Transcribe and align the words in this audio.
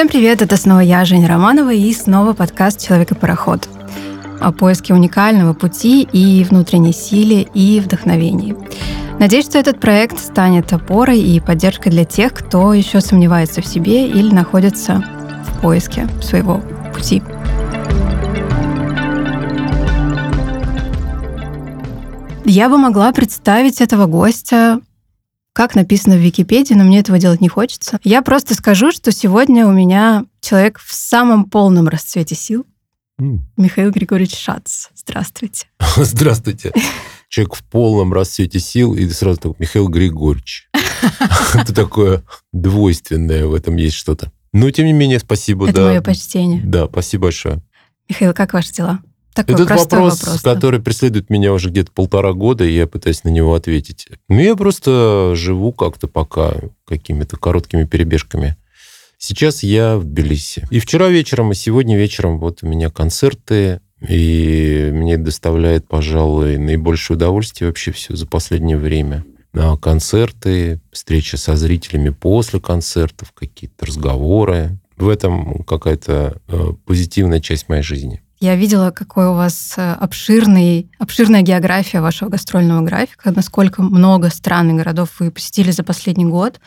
Всем 0.00 0.08
привет, 0.08 0.40
это 0.40 0.56
снова 0.56 0.80
я, 0.80 1.04
Женя 1.04 1.28
Романова, 1.28 1.74
и 1.74 1.92
снова 1.92 2.32
подкаст 2.32 2.80
«Человек 2.80 3.12
и 3.12 3.14
пароход» 3.14 3.68
о 4.40 4.50
поиске 4.50 4.94
уникального 4.94 5.52
пути 5.52 6.08
и 6.10 6.42
внутренней 6.42 6.94
силе, 6.94 7.42
и 7.42 7.80
вдохновении. 7.80 8.56
Надеюсь, 9.18 9.44
что 9.44 9.58
этот 9.58 9.78
проект 9.78 10.18
станет 10.18 10.72
опорой 10.72 11.20
и 11.20 11.38
поддержкой 11.38 11.90
для 11.90 12.06
тех, 12.06 12.32
кто 12.32 12.72
еще 12.72 13.02
сомневается 13.02 13.60
в 13.60 13.66
себе 13.66 14.08
или 14.08 14.32
находится 14.32 15.04
в 15.46 15.60
поиске 15.60 16.08
своего 16.22 16.62
пути. 16.94 17.22
Я 22.46 22.70
бы 22.70 22.78
могла 22.78 23.12
представить 23.12 23.82
этого 23.82 24.06
гостя 24.06 24.80
как 25.60 25.74
написано 25.74 26.16
в 26.16 26.20
Википедии, 26.20 26.72
но 26.72 26.84
мне 26.84 27.00
этого 27.00 27.18
делать 27.18 27.42
не 27.42 27.48
хочется. 27.50 28.00
Я 28.02 28.22
просто 28.22 28.54
скажу, 28.54 28.92
что 28.92 29.12
сегодня 29.12 29.66
у 29.66 29.72
меня 29.72 30.24
человек 30.40 30.78
в 30.78 30.94
самом 30.94 31.44
полном 31.50 31.86
расцвете 31.86 32.34
сил. 32.34 32.64
Mm. 33.20 33.40
Михаил 33.58 33.90
Григорьевич 33.90 34.38
Шац. 34.38 34.86
Здравствуйте. 34.94 35.66
Здравствуйте. 35.96 36.72
Человек 37.28 37.56
в 37.56 37.62
полном 37.64 38.14
расцвете 38.14 38.58
сил, 38.58 38.94
и 38.94 39.06
сразу 39.10 39.38
так, 39.38 39.60
Михаил 39.60 39.88
Григорьевич. 39.88 40.70
Это 41.52 41.74
такое 41.74 42.22
двойственное, 42.54 43.46
в 43.46 43.52
этом 43.52 43.76
есть 43.76 43.96
что-то. 43.96 44.32
Но, 44.54 44.70
тем 44.70 44.86
не 44.86 44.94
менее, 44.94 45.18
спасибо. 45.18 45.68
Это 45.68 45.82
мое 45.82 46.00
почтение. 46.00 46.62
Да, 46.64 46.86
спасибо 46.86 47.24
большое. 47.24 47.60
Михаил, 48.08 48.32
как 48.32 48.54
ваши 48.54 48.72
дела? 48.72 49.00
Такой 49.34 49.54
Этот 49.54 49.70
вопрос, 49.70 50.20
вопрос 50.20 50.42
да? 50.42 50.54
который 50.54 50.80
преследует 50.80 51.30
меня 51.30 51.52
уже 51.52 51.70
где-то 51.70 51.92
полтора 51.92 52.32
года, 52.32 52.64
и 52.64 52.74
я 52.74 52.86
пытаюсь 52.86 53.22
на 53.24 53.28
него 53.28 53.54
ответить. 53.54 54.08
Ну, 54.28 54.40
я 54.40 54.56
просто 54.56 55.34
живу 55.36 55.72
как-то 55.72 56.08
пока 56.08 56.54
какими-то 56.84 57.36
короткими 57.36 57.84
перебежками. 57.84 58.56
Сейчас 59.18 59.62
я 59.62 59.98
в 59.98 60.04
Тбилиси. 60.04 60.66
И 60.70 60.80
вчера 60.80 61.08
вечером, 61.08 61.52
и 61.52 61.54
сегодня 61.54 61.96
вечером 61.96 62.38
вот 62.38 62.60
у 62.62 62.66
меня 62.66 62.90
концерты, 62.90 63.80
и 64.06 64.90
мне 64.92 65.18
доставляет, 65.18 65.86
пожалуй, 65.86 66.56
наибольшее 66.56 67.16
удовольствие 67.16 67.68
вообще 67.68 67.92
все 67.92 68.16
за 68.16 68.26
последнее 68.26 68.78
время. 68.78 69.24
На 69.52 69.76
концерты, 69.76 70.80
встречи 70.90 71.36
со 71.36 71.56
зрителями 71.56 72.10
после 72.10 72.60
концертов, 72.60 73.32
какие-то 73.32 73.86
разговоры. 73.86 74.78
В 74.96 75.08
этом 75.08 75.64
какая-то 75.64 76.40
э, 76.48 76.72
позитивная 76.86 77.40
часть 77.40 77.68
моей 77.68 77.82
жизни. 77.82 78.22
Я 78.40 78.56
видела, 78.56 78.90
какой 78.90 79.26
у 79.26 79.34
вас 79.34 79.74
э, 79.76 79.92
обширный, 79.92 80.90
обширная 80.98 81.42
география 81.42 82.00
вашего 82.00 82.30
гастрольного 82.30 82.80
графика, 82.80 83.32
насколько 83.36 83.82
много 83.82 84.30
стран 84.30 84.70
и 84.70 84.78
городов 84.78 85.10
вы 85.18 85.30
посетили 85.30 85.70
за 85.70 85.84
последний 85.84 86.24
год, 86.24 86.58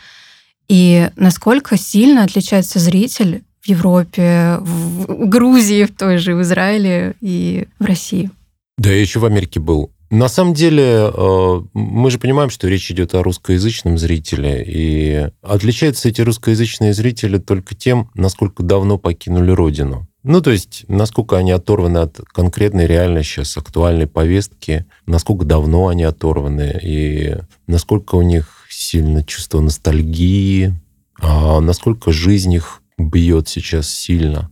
и 0.67 1.09
насколько 1.15 1.75
сильно 1.75 2.23
отличается 2.23 2.77
зритель 2.77 3.43
в 3.61 3.67
Европе, 3.67 4.57
в 4.59 5.25
Грузии, 5.27 5.85
в 5.85 5.95
той 5.95 6.19
же, 6.19 6.35
в 6.35 6.43
Израиле 6.43 7.15
и 7.21 7.67
в 7.79 7.85
России. 7.85 8.29
Да, 8.77 8.91
я 8.91 9.01
еще 9.01 9.17
в 9.17 9.25
Америке 9.25 9.59
был. 9.59 9.91
На 10.11 10.27
самом 10.27 10.53
деле, 10.53 11.11
э, 11.11 11.61
мы 11.73 12.11
же 12.11 12.19
понимаем, 12.19 12.51
что 12.51 12.67
речь 12.67 12.91
идет 12.91 13.15
о 13.15 13.23
русскоязычном 13.23 13.97
зрителе, 13.97 14.63
и 14.63 15.27
отличаются 15.41 16.07
эти 16.07 16.21
русскоязычные 16.21 16.93
зрители 16.93 17.39
только 17.39 17.73
тем, 17.73 18.11
насколько 18.13 18.61
давно 18.61 18.99
покинули 18.99 19.49
родину. 19.49 20.07
Ну, 20.23 20.41
то 20.41 20.51
есть, 20.51 20.85
насколько 20.87 21.37
они 21.37 21.51
оторваны 21.51 21.97
от 21.97 22.21
конкретной 22.33 22.87
реальной 22.87 23.23
сейчас 23.23 23.57
актуальной 23.57 24.07
повестки, 24.07 24.85
насколько 25.05 25.43
давно 25.43 25.89
они 25.89 26.03
оторваны, 26.03 26.79
и 26.81 27.35
насколько 27.67 28.15
у 28.15 28.21
них 28.21 28.65
сильно 28.69 29.23
чувство 29.23 29.59
ностальгии, 29.59 30.73
а 31.19 31.59
насколько 31.59 32.13
жизнь 32.13 32.53
их 32.53 32.81
бьет 32.97 33.49
сейчас 33.49 33.89
сильно. 33.89 34.49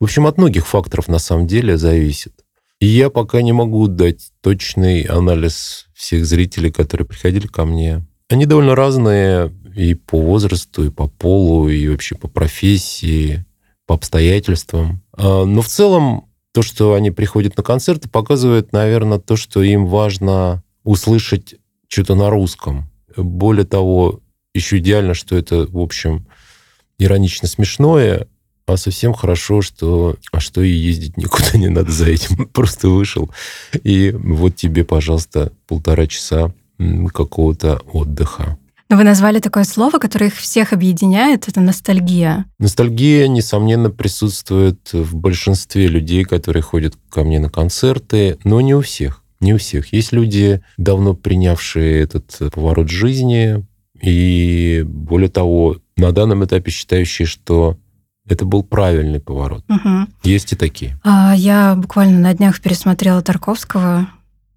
В 0.00 0.04
общем, 0.04 0.26
от 0.26 0.38
многих 0.38 0.66
факторов 0.66 1.06
на 1.06 1.20
самом 1.20 1.46
деле 1.46 1.76
зависит. 1.76 2.32
И 2.80 2.86
я 2.86 3.08
пока 3.08 3.42
не 3.42 3.52
могу 3.52 3.86
дать 3.86 4.32
точный 4.40 5.02
анализ 5.02 5.86
всех 5.94 6.26
зрителей, 6.26 6.72
которые 6.72 7.06
приходили 7.06 7.46
ко 7.46 7.64
мне. 7.64 8.04
Они 8.28 8.44
довольно 8.44 8.74
разные 8.74 9.52
и 9.76 9.94
по 9.94 10.20
возрасту, 10.20 10.86
и 10.86 10.90
по 10.90 11.06
полу, 11.06 11.68
и 11.68 11.88
вообще 11.88 12.16
по 12.16 12.26
профессии, 12.26 13.46
по 13.86 13.94
обстоятельствам. 13.94 15.02
А, 15.12 15.44
но 15.44 15.62
в 15.62 15.68
целом 15.68 16.26
то, 16.52 16.62
что 16.62 16.94
они 16.94 17.10
приходят 17.10 17.56
на 17.56 17.62
концерты, 17.62 18.08
показывает, 18.08 18.72
наверное, 18.72 19.18
то, 19.18 19.36
что 19.36 19.62
им 19.62 19.86
важно 19.86 20.62
услышать 20.84 21.56
что-то 21.88 22.14
на 22.14 22.30
русском. 22.30 22.90
Более 23.16 23.64
того, 23.64 24.20
еще 24.54 24.78
идеально, 24.78 25.14
что 25.14 25.36
это, 25.36 25.66
в 25.66 25.78
общем, 25.78 26.26
иронично 26.98 27.48
смешное, 27.48 28.28
а 28.66 28.76
совсем 28.76 29.12
хорошо, 29.12 29.60
что 29.60 30.16
а 30.30 30.40
что 30.40 30.62
и 30.62 30.70
ездить 30.70 31.16
никуда 31.16 31.58
не 31.58 31.68
надо 31.68 31.90
за 31.90 32.06
этим. 32.06 32.46
Просто 32.52 32.88
вышел, 32.88 33.30
и 33.82 34.10
вот 34.12 34.56
тебе, 34.56 34.84
пожалуйста, 34.84 35.52
полтора 35.66 36.06
часа 36.06 36.52
какого-то 37.12 37.80
отдыха. 37.92 38.58
Но 38.92 38.98
вы 38.98 39.04
назвали 39.04 39.38
такое 39.38 39.64
слово, 39.64 39.98
которое 39.98 40.26
их 40.26 40.36
всех 40.36 40.74
объединяет, 40.74 41.48
это 41.48 41.62
ностальгия. 41.62 42.44
Ностальгия, 42.58 43.26
несомненно, 43.26 43.88
присутствует 43.88 44.92
в 44.92 45.16
большинстве 45.16 45.86
людей, 45.88 46.24
которые 46.24 46.62
ходят 46.62 46.92
ко 47.08 47.24
мне 47.24 47.40
на 47.40 47.48
концерты, 47.48 48.36
но 48.44 48.60
не 48.60 48.74
у 48.74 48.82
всех. 48.82 49.22
Не 49.40 49.54
у 49.54 49.56
всех. 49.56 49.94
Есть 49.94 50.12
люди, 50.12 50.60
давно 50.76 51.14
принявшие 51.14 52.02
этот 52.02 52.38
поворот 52.52 52.90
жизни, 52.90 53.64
и 53.98 54.84
более 54.86 55.30
того, 55.30 55.78
на 55.96 56.12
данном 56.12 56.44
этапе 56.44 56.70
считающие, 56.70 57.24
что 57.24 57.78
это 58.28 58.44
был 58.44 58.62
правильный 58.62 59.20
поворот. 59.20 59.64
Угу. 59.70 60.06
Есть 60.24 60.52
и 60.52 60.56
такие. 60.56 61.00
А, 61.02 61.32
я 61.34 61.76
буквально 61.76 62.18
на 62.18 62.34
днях 62.34 62.60
пересмотрела 62.60 63.22
Тарковского, 63.22 64.06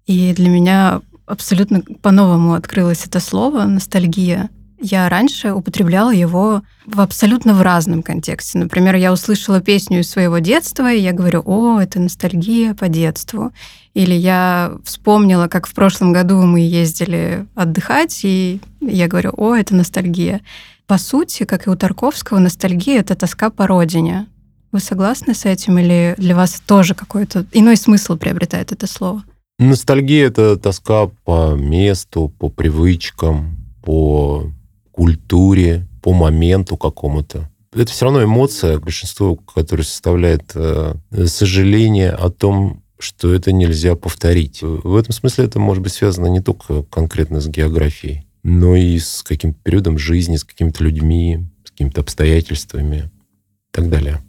и 0.04 0.34
для 0.34 0.50
меня 0.50 1.00
абсолютно 1.26 1.82
по-новому 2.02 2.54
открылось 2.54 3.04
это 3.06 3.20
слово 3.20 3.64
«ностальгия». 3.64 4.50
Я 4.78 5.08
раньше 5.08 5.52
употребляла 5.52 6.12
его 6.12 6.62
в 6.84 7.00
абсолютно 7.00 7.54
в 7.54 7.62
разном 7.62 8.02
контексте. 8.02 8.58
Например, 8.58 8.94
я 8.94 9.12
услышала 9.12 9.60
песню 9.60 10.00
из 10.00 10.10
своего 10.10 10.38
детства, 10.38 10.92
и 10.92 11.00
я 11.00 11.12
говорю, 11.12 11.42
о, 11.46 11.80
это 11.80 11.98
ностальгия 11.98 12.74
по 12.74 12.88
детству. 12.88 13.52
Или 13.94 14.12
я 14.12 14.72
вспомнила, 14.84 15.48
как 15.48 15.66
в 15.66 15.72
прошлом 15.72 16.12
году 16.12 16.42
мы 16.42 16.60
ездили 16.60 17.46
отдыхать, 17.54 18.20
и 18.24 18.60
я 18.82 19.08
говорю, 19.08 19.32
о, 19.36 19.54
это 19.54 19.74
ностальгия. 19.74 20.42
По 20.86 20.98
сути, 20.98 21.44
как 21.44 21.66
и 21.66 21.70
у 21.70 21.76
Тарковского, 21.76 22.38
ностальгия— 22.38 23.00
это 23.00 23.14
тоска 23.14 23.48
по 23.48 23.66
родине. 23.66 24.26
Вы 24.72 24.80
согласны 24.80 25.32
с 25.32 25.46
этим 25.46 25.78
или 25.78 26.14
для 26.18 26.36
вас 26.36 26.62
тоже 26.66 26.94
какой-то 26.94 27.46
иной 27.52 27.78
смысл 27.78 28.18
приобретает 28.18 28.72
это 28.72 28.86
слово? 28.86 29.24
Ностальгия— 29.58 30.26
это 30.28 30.56
тоска 30.56 31.06
по 31.24 31.54
месту, 31.54 32.28
по 32.38 32.50
привычкам, 32.50 33.56
по 33.82 34.52
культуре, 34.92 35.86
по 36.02 36.12
моменту 36.12 36.76
какому-то. 36.76 37.48
Это 37.72 37.90
все 37.90 38.06
равно 38.06 38.24
эмоция, 38.24 38.78
большинство, 38.78 39.36
которая 39.36 39.84
составляет 39.84 40.52
э, 40.54 40.94
сожаление 41.26 42.10
о 42.10 42.30
том, 42.30 42.82
что 42.98 43.32
это 43.34 43.52
нельзя 43.52 43.96
повторить. 43.96 44.62
В 44.62 44.96
этом 44.96 45.12
смысле 45.12 45.44
это 45.44 45.58
может 45.58 45.82
быть 45.82 45.92
связано 45.92 46.26
не 46.26 46.40
только 46.40 46.82
конкретно 46.84 47.40
с 47.40 47.48
географией, 47.48 48.26
но 48.42 48.76
и 48.76 48.98
с 48.98 49.22
каким-то 49.22 49.58
периодом 49.62 49.98
жизни, 49.98 50.36
с 50.36 50.44
какими-то 50.44 50.84
людьми, 50.84 51.46
с 51.64 51.70
какими-то 51.70 52.02
обстоятельствами 52.02 52.96
и 52.96 53.72
так 53.72 53.88
далее. 53.90 54.22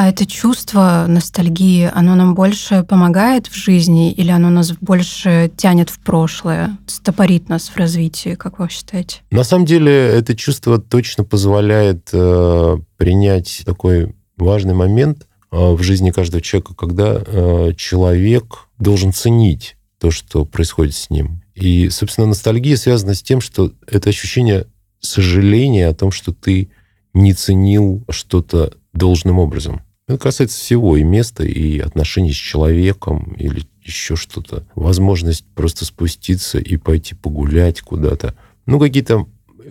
А 0.00 0.08
это 0.08 0.26
чувство 0.26 1.06
ностальгии, 1.08 1.90
оно 1.92 2.14
нам 2.14 2.36
больше 2.36 2.84
помогает 2.84 3.48
в 3.48 3.54
жизни 3.56 4.12
или 4.12 4.30
оно 4.30 4.48
нас 4.48 4.70
больше 4.70 5.50
тянет 5.56 5.90
в 5.90 5.98
прошлое, 5.98 6.78
стопорит 6.86 7.48
нас 7.48 7.68
в 7.68 7.76
развитии, 7.76 8.36
как 8.36 8.60
вы 8.60 8.68
считаете? 8.70 9.22
На 9.32 9.42
самом 9.42 9.66
деле 9.66 9.92
это 9.92 10.36
чувство 10.36 10.78
точно 10.78 11.24
позволяет 11.24 12.10
э, 12.12 12.76
принять 12.96 13.62
такой 13.66 14.14
важный 14.36 14.72
момент 14.72 15.26
э, 15.50 15.56
в 15.56 15.82
жизни 15.82 16.12
каждого 16.12 16.40
человека, 16.42 16.76
когда 16.76 17.20
э, 17.20 17.72
человек 17.76 18.68
должен 18.78 19.12
ценить 19.12 19.76
то, 19.98 20.12
что 20.12 20.44
происходит 20.44 20.94
с 20.94 21.10
ним. 21.10 21.42
И, 21.56 21.88
собственно, 21.88 22.28
ностальгия 22.28 22.76
связана 22.76 23.14
с 23.14 23.22
тем, 23.24 23.40
что 23.40 23.72
это 23.88 24.10
ощущение 24.10 24.68
сожаления 25.00 25.88
о 25.88 25.94
том, 25.94 26.12
что 26.12 26.32
ты 26.32 26.70
не 27.14 27.34
ценил 27.34 28.04
что-то 28.10 28.74
должным 28.92 29.40
образом. 29.40 29.82
Это 30.08 30.18
касается 30.18 30.58
всего, 30.58 30.96
и 30.96 31.04
места, 31.04 31.44
и 31.44 31.78
отношений 31.78 32.32
с 32.32 32.36
человеком, 32.36 33.34
или 33.38 33.62
еще 33.82 34.16
что-то. 34.16 34.66
Возможность 34.74 35.44
просто 35.54 35.84
спуститься 35.84 36.58
и 36.58 36.76
пойти 36.76 37.14
погулять 37.14 37.82
куда-то. 37.82 38.34
Ну, 38.66 38.80
какие-то 38.80 39.26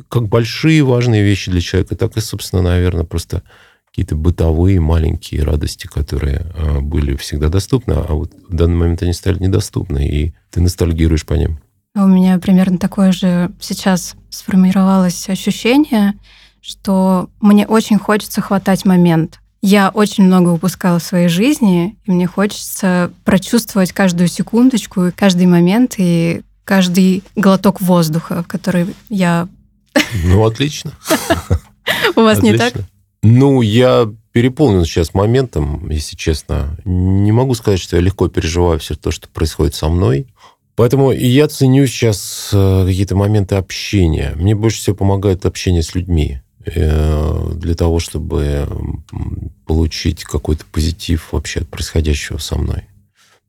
как 0.10 0.28
большие 0.28 0.84
важные 0.84 1.24
вещи 1.24 1.50
для 1.50 1.60
человека, 1.62 1.96
так 1.96 2.18
и, 2.18 2.22
собственно, 2.22 2.62
наверное, 2.62 3.04
просто 3.04 3.42
какие-то 3.90 4.16
бытовые 4.16 4.80
маленькие 4.80 5.44
радости, 5.44 5.88
которые 5.88 6.46
а, 6.56 6.82
были 6.82 7.16
всегда 7.16 7.50
доступны, 7.50 7.94
а 7.94 8.14
вот 8.14 8.32
в 8.48 8.54
данный 8.54 8.76
момент 8.76 9.02
они 9.02 9.14
стали 9.14 9.40
недоступны, 9.40 10.08
и 10.08 10.34
ты 10.52 10.62
ностальгируешь 10.62 11.26
по 11.26 11.34
ним. 11.34 11.60
У 11.96 12.06
меня 12.06 12.38
примерно 12.38 12.78
такое 12.78 13.12
же 13.12 13.52
сейчас 13.60 14.16
сформировалось 14.30 15.30
ощущение, 15.30 16.14
что 16.62 17.32
мне 17.42 17.66
очень 17.66 17.98
хочется 17.98 18.40
хватать 18.40 18.86
момент. 18.86 19.40
Я 19.62 19.90
очень 19.90 20.24
много 20.24 20.50
упускала 20.50 21.00
в 21.00 21.04
своей 21.04 21.30
жизни, 21.30 21.98
и 22.06 22.12
мне 22.12 22.28
хочется 22.28 23.12
прочувствовать 23.26 23.92
каждую 23.92 24.28
секундочку, 24.28 25.12
каждый 25.16 25.48
момент 25.48 25.96
и 25.98 26.42
каждый 26.64 27.24
глоток 27.36 27.82
воздуха, 27.82 28.46
который 28.48 28.88
я... 29.10 29.48
Ну, 30.24 30.46
отлично. 30.46 30.92
У 32.16 32.22
вас 32.22 32.42
не 32.42 32.56
так? 32.56 32.74
Ну, 33.24 33.62
я 33.62 34.08
переполнен 34.32 34.86
сейчас 34.86 35.14
моментом, 35.14 35.90
если 35.90 36.16
честно. 36.16 36.78
Не 36.86 37.32
могу 37.32 37.56
сказать, 37.56 37.80
что 37.80 37.96
я 37.96 38.02
легко 38.02 38.28
переживаю 38.28 38.80
все 38.80 38.96
то, 38.96 39.10
что 39.10 39.28
происходит 39.28 39.74
со 39.74 39.90
мной. 39.90 40.28
Поэтому 40.76 41.12
я 41.12 41.48
ценю 41.48 41.88
сейчас 41.88 42.52
э, 42.54 42.86
какие-то 42.86 43.16
моменты 43.16 43.56
общения. 43.56 44.34
Мне 44.36 44.54
больше 44.54 44.78
всего 44.78 44.96
помогает 44.96 45.48
общение 45.48 45.82
с 45.82 45.96
людьми 45.96 46.42
для 46.74 47.76
того, 47.76 48.00
чтобы 48.00 48.68
получить 49.66 50.24
какой-то 50.24 50.66
позитив 50.72 51.32
вообще 51.32 51.62
от 51.62 51.70
происходящего 51.70 52.38
со 52.38 52.58
мной. 52.58 52.84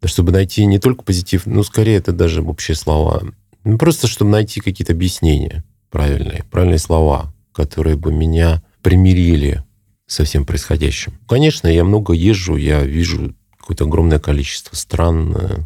Чтобы 0.04 0.32
найти 0.32 0.64
не 0.66 0.78
только 0.78 1.02
позитив, 1.02 1.46
ну, 1.46 1.62
скорее, 1.62 1.96
это 1.96 2.12
даже 2.12 2.42
общие 2.42 2.76
слова. 2.76 3.22
Ну, 3.64 3.78
просто 3.78 4.06
чтобы 4.06 4.30
найти 4.30 4.60
какие-то 4.60 4.92
объяснения 4.92 5.64
правильные, 5.90 6.44
правильные 6.50 6.78
слова, 6.78 7.32
которые 7.52 7.96
бы 7.96 8.12
меня 8.12 8.62
примирили 8.82 9.64
со 10.06 10.24
всем 10.24 10.44
происходящим. 10.44 11.18
Конечно, 11.26 11.68
я 11.68 11.84
много 11.84 12.12
езжу, 12.12 12.56
я 12.56 12.82
вижу 12.82 13.34
какое-то 13.58 13.84
огромное 13.84 14.18
количество 14.18 14.76
стран. 14.76 15.36
Э, 15.36 15.58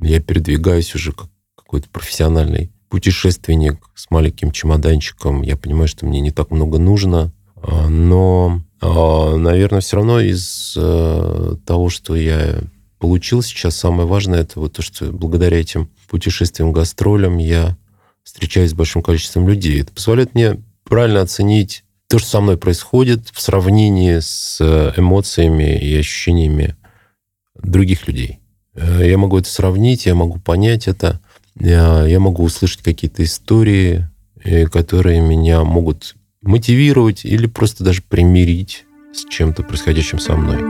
я 0.00 0.20
передвигаюсь 0.20 0.94
уже 0.94 1.12
как 1.12 1.28
какой-то 1.56 1.88
профессиональный 1.88 2.70
путешественник 2.94 3.90
с 3.96 4.08
маленьким 4.12 4.52
чемоданчиком. 4.52 5.42
Я 5.42 5.56
понимаю, 5.56 5.88
что 5.88 6.06
мне 6.06 6.20
не 6.20 6.30
так 6.30 6.52
много 6.52 6.78
нужно, 6.78 7.32
а, 7.56 7.88
но, 7.88 8.62
а, 8.80 9.34
наверное, 9.34 9.80
все 9.80 9.96
равно 9.96 10.20
из 10.20 10.74
э, 10.76 11.56
того, 11.66 11.88
что 11.88 12.14
я 12.14 12.60
получил 13.00 13.42
сейчас, 13.42 13.76
самое 13.76 14.06
важное, 14.06 14.42
это 14.42 14.60
вот 14.60 14.74
то, 14.74 14.82
что 14.82 15.06
благодаря 15.06 15.58
этим 15.58 15.90
путешествиям, 16.08 16.70
гастролям 16.70 17.38
я 17.38 17.76
встречаюсь 18.22 18.70
с 18.70 18.74
большим 18.74 19.02
количеством 19.02 19.48
людей. 19.48 19.80
Это 19.80 19.92
позволяет 19.92 20.36
мне 20.36 20.62
правильно 20.84 21.20
оценить 21.20 21.82
то, 22.08 22.20
что 22.20 22.28
со 22.28 22.40
мной 22.40 22.58
происходит 22.58 23.28
в 23.32 23.40
сравнении 23.40 24.20
с 24.20 24.58
э, 24.60 24.92
эмоциями 24.96 25.80
и 25.80 25.96
ощущениями 25.96 26.76
других 27.60 28.06
людей. 28.06 28.38
Э, 28.76 29.00
я 29.04 29.18
могу 29.18 29.36
это 29.36 29.48
сравнить, 29.48 30.06
я 30.06 30.14
могу 30.14 30.38
понять 30.38 30.86
это, 30.86 31.20
я, 31.58 32.06
я 32.06 32.20
могу 32.20 32.44
услышать 32.44 32.82
какие-то 32.82 33.22
истории, 33.24 34.08
э, 34.42 34.66
которые 34.66 35.20
меня 35.20 35.64
могут 35.64 36.16
мотивировать 36.42 37.24
или 37.24 37.46
просто 37.46 37.84
даже 37.84 38.02
примирить 38.02 38.84
с 39.12 39.24
чем-то 39.28 39.62
происходящим 39.62 40.18
со 40.18 40.36
мной. 40.36 40.62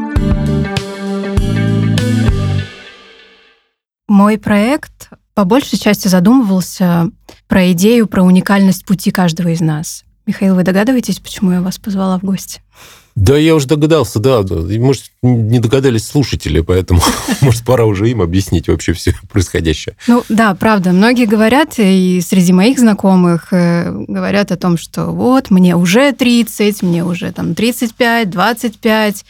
Мой 4.07 4.39
проект 4.39 5.11
по 5.35 5.45
большей 5.45 5.79
части 5.79 6.09
задумывался 6.09 7.11
про 7.49 7.73
идею, 7.73 8.07
про 8.07 8.23
уникальность 8.23 8.85
пути 8.85 9.11
каждого 9.11 9.49
из 9.49 9.61
нас. 9.61 10.05
Михаил, 10.27 10.55
вы 10.55 10.63
догадываетесь, 10.63 11.19
почему 11.19 11.53
я 11.53 11.61
вас 11.61 11.79
позвала 11.79 12.19
в 12.19 12.23
гости? 12.23 12.63
Да, 13.15 13.37
я 13.37 13.55
уже 13.55 13.69
догадался, 13.69 14.19
да. 14.19 14.43
Может, 14.43 15.05
не 15.23 15.61
догадались 15.61 16.05
слушатели, 16.05 16.61
поэтому, 16.61 17.01
может, 17.41 17.65
пора 17.65 17.85
уже 17.85 18.11
им 18.11 18.21
объяснить 18.21 18.67
вообще 18.67 18.93
все 18.93 19.15
происходящее. 19.31 19.97
Ну, 20.09 20.25
да, 20.29 20.55
правда. 20.55 20.91
Многие 20.91 21.27
говорят, 21.27 21.75
и 21.79 22.21
среди 22.27 22.53
моих 22.53 22.79
знакомых 22.79 23.53
э, 23.53 23.93
говорят 24.09 24.51
о 24.51 24.57
том, 24.57 24.77
что 24.77 25.07
вот, 25.07 25.51
мне 25.51 25.77
уже 25.77 26.13
30, 26.13 26.83
мне 26.83 27.05
уже 27.05 27.31
там 27.31 27.55
35, 27.55 28.31
25, 28.31 29.25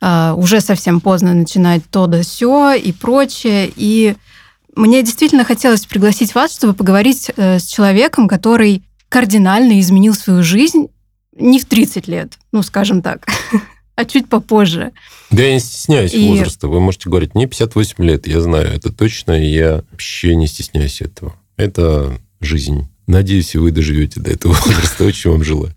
э, 0.00 0.32
уже 0.36 0.60
совсем 0.60 1.00
поздно 1.00 1.32
начинать 1.32 1.82
то 1.90 2.08
да 2.08 2.24
сё 2.24 2.72
и 2.72 2.90
прочее. 2.90 3.70
И 3.76 4.16
мне 4.74 5.02
действительно 5.04 5.44
хотелось 5.44 5.86
пригласить 5.86 6.34
вас, 6.34 6.52
чтобы 6.52 6.74
поговорить 6.74 7.30
э, 7.36 7.60
с 7.60 7.66
человеком, 7.66 8.26
который 8.26 8.82
кардинально 9.08 9.78
изменил 9.78 10.14
свою 10.14 10.42
жизнь 10.42 10.88
не 11.38 11.58
в 11.58 11.64
30 11.64 12.08
лет, 12.08 12.38
ну, 12.52 12.62
скажем 12.62 13.02
так, 13.02 13.26
а 13.94 14.04
чуть 14.04 14.28
попозже. 14.28 14.92
Да 15.30 15.42
я 15.42 15.54
не 15.54 15.60
стесняюсь 15.60 16.14
и... 16.14 16.28
возраста. 16.28 16.68
Вы 16.68 16.80
можете 16.80 17.08
говорить, 17.10 17.34
мне 17.34 17.46
58 17.46 18.04
лет, 18.04 18.26
я 18.26 18.40
знаю 18.40 18.68
это 18.68 18.92
точно, 18.92 19.32
и 19.32 19.46
я 19.46 19.82
вообще 19.90 20.36
не 20.36 20.46
стесняюсь 20.46 21.00
этого. 21.00 21.34
Это 21.56 22.18
жизнь. 22.40 22.88
Надеюсь, 23.06 23.56
вы 23.56 23.70
доживете 23.70 24.20
до 24.20 24.30
этого 24.30 24.52
возраста. 24.66 25.04
Очень 25.04 25.30
вам 25.30 25.44
желаю. 25.44 25.74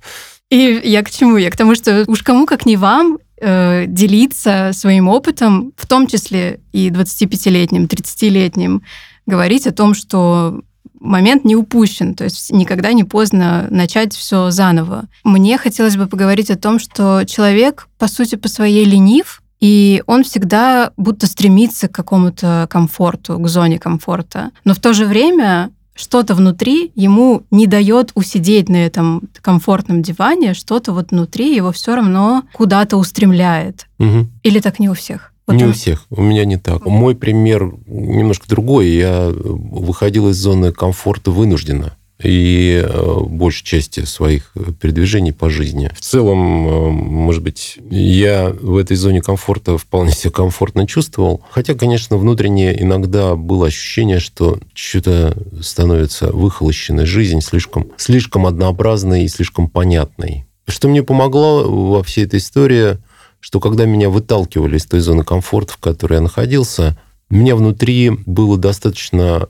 И 0.49 0.81
я 0.83 1.01
к 1.01 1.09
чему? 1.09 1.37
Я 1.37 1.49
к 1.49 1.55
тому, 1.55 1.75
что 1.75 2.03
уж 2.07 2.23
кому, 2.23 2.45
как 2.45 2.65
не 2.65 2.75
вам, 2.75 3.19
э, 3.41 3.85
делиться 3.87 4.71
своим 4.73 5.07
опытом, 5.07 5.73
в 5.77 5.87
том 5.87 6.07
числе 6.07 6.59
и 6.73 6.89
25-летним, 6.89 7.85
30-летним, 7.85 8.83
говорить 9.25 9.65
о 9.65 9.71
том, 9.71 9.93
что 9.93 10.61
момент 11.01 11.43
не 11.43 11.55
упущен, 11.55 12.15
то 12.15 12.23
есть 12.23 12.51
никогда 12.51 12.93
не 12.93 13.03
поздно 13.03 13.67
начать 13.69 14.15
все 14.15 14.51
заново. 14.51 15.05
Мне 15.23 15.57
хотелось 15.57 15.97
бы 15.97 16.05
поговорить 16.05 16.51
о 16.51 16.57
том, 16.57 16.79
что 16.79 17.23
человек, 17.25 17.87
по 17.97 18.07
сути, 18.07 18.35
по 18.35 18.47
своей 18.47 18.85
ленив, 18.85 19.41
и 19.59 20.03
он 20.07 20.23
всегда 20.23 20.91
будто 20.97 21.27
стремится 21.27 21.87
к 21.87 21.91
какому-то 21.91 22.67
комфорту, 22.69 23.37
к 23.37 23.47
зоне 23.47 23.79
комфорта. 23.79 24.51
Но 24.63 24.73
в 24.73 24.79
то 24.79 24.93
же 24.93 25.05
время 25.05 25.71
что-то 25.93 26.33
внутри 26.33 26.91
ему 26.95 27.43
не 27.51 27.67
дает 27.67 28.11
усидеть 28.15 28.69
на 28.69 28.77
этом 28.77 29.29
комфортном 29.41 30.01
диване, 30.01 30.53
что-то 30.53 30.93
вот 30.93 31.11
внутри 31.11 31.55
его 31.55 31.71
все 31.71 31.95
равно 31.95 32.43
куда-то 32.53 32.97
устремляет. 32.97 33.87
Угу. 33.99 34.27
Или 34.43 34.59
так 34.59 34.79
не 34.79 34.89
у 34.89 34.93
всех? 34.93 35.30
Не 35.57 35.65
у 35.65 35.73
всех. 35.73 36.05
У 36.09 36.21
меня 36.21 36.45
не 36.45 36.57
так. 36.57 36.85
Мой 36.85 37.15
пример 37.15 37.73
немножко 37.87 38.47
другой. 38.47 38.89
Я 38.89 39.31
выходил 39.35 40.29
из 40.29 40.37
зоны 40.37 40.71
комфорта 40.71 41.31
вынужденно 41.31 41.93
и 42.23 42.83
э, 42.83 43.19
большей 43.21 43.65
части 43.65 44.05
своих 44.05 44.53
передвижений 44.79 45.33
по 45.33 45.49
жизни. 45.49 45.91
В 45.93 46.01
целом, 46.01 46.67
э, 46.67 46.89
может 46.89 47.41
быть, 47.41 47.77
я 47.89 48.53
в 48.61 48.77
этой 48.77 48.95
зоне 48.95 49.21
комфорта 49.21 49.77
вполне 49.77 50.11
себя 50.11 50.31
комфортно 50.31 50.87
чувствовал. 50.87 51.41
Хотя, 51.49 51.73
конечно, 51.73 52.17
внутренне 52.17 52.79
иногда 52.79 53.35
было 53.35 53.67
ощущение, 53.67 54.19
что 54.19 54.59
что-то 54.73 55.35
становится 55.61 56.31
выхолощенной 56.31 57.05
жизнь, 57.05 57.41
слишком, 57.41 57.87
слишком 57.97 58.45
однообразной 58.45 59.23
и 59.23 59.27
слишком 59.27 59.69
понятной. 59.69 60.45
Что 60.67 60.87
мне 60.87 61.03
помогло 61.03 61.63
во 61.63 62.03
всей 62.03 62.25
этой 62.25 62.39
истории– 62.39 62.97
что 63.41 63.59
когда 63.59 63.85
меня 63.85 64.09
выталкивали 64.09 64.77
из 64.77 64.85
той 64.85 65.01
зоны 65.01 65.25
комфорта, 65.25 65.73
в 65.73 65.77
которой 65.77 66.13
я 66.13 66.21
находился, 66.21 66.97
у 67.29 67.35
меня 67.35 67.57
внутри 67.57 68.11
было 68.25 68.57
достаточно 68.57 69.49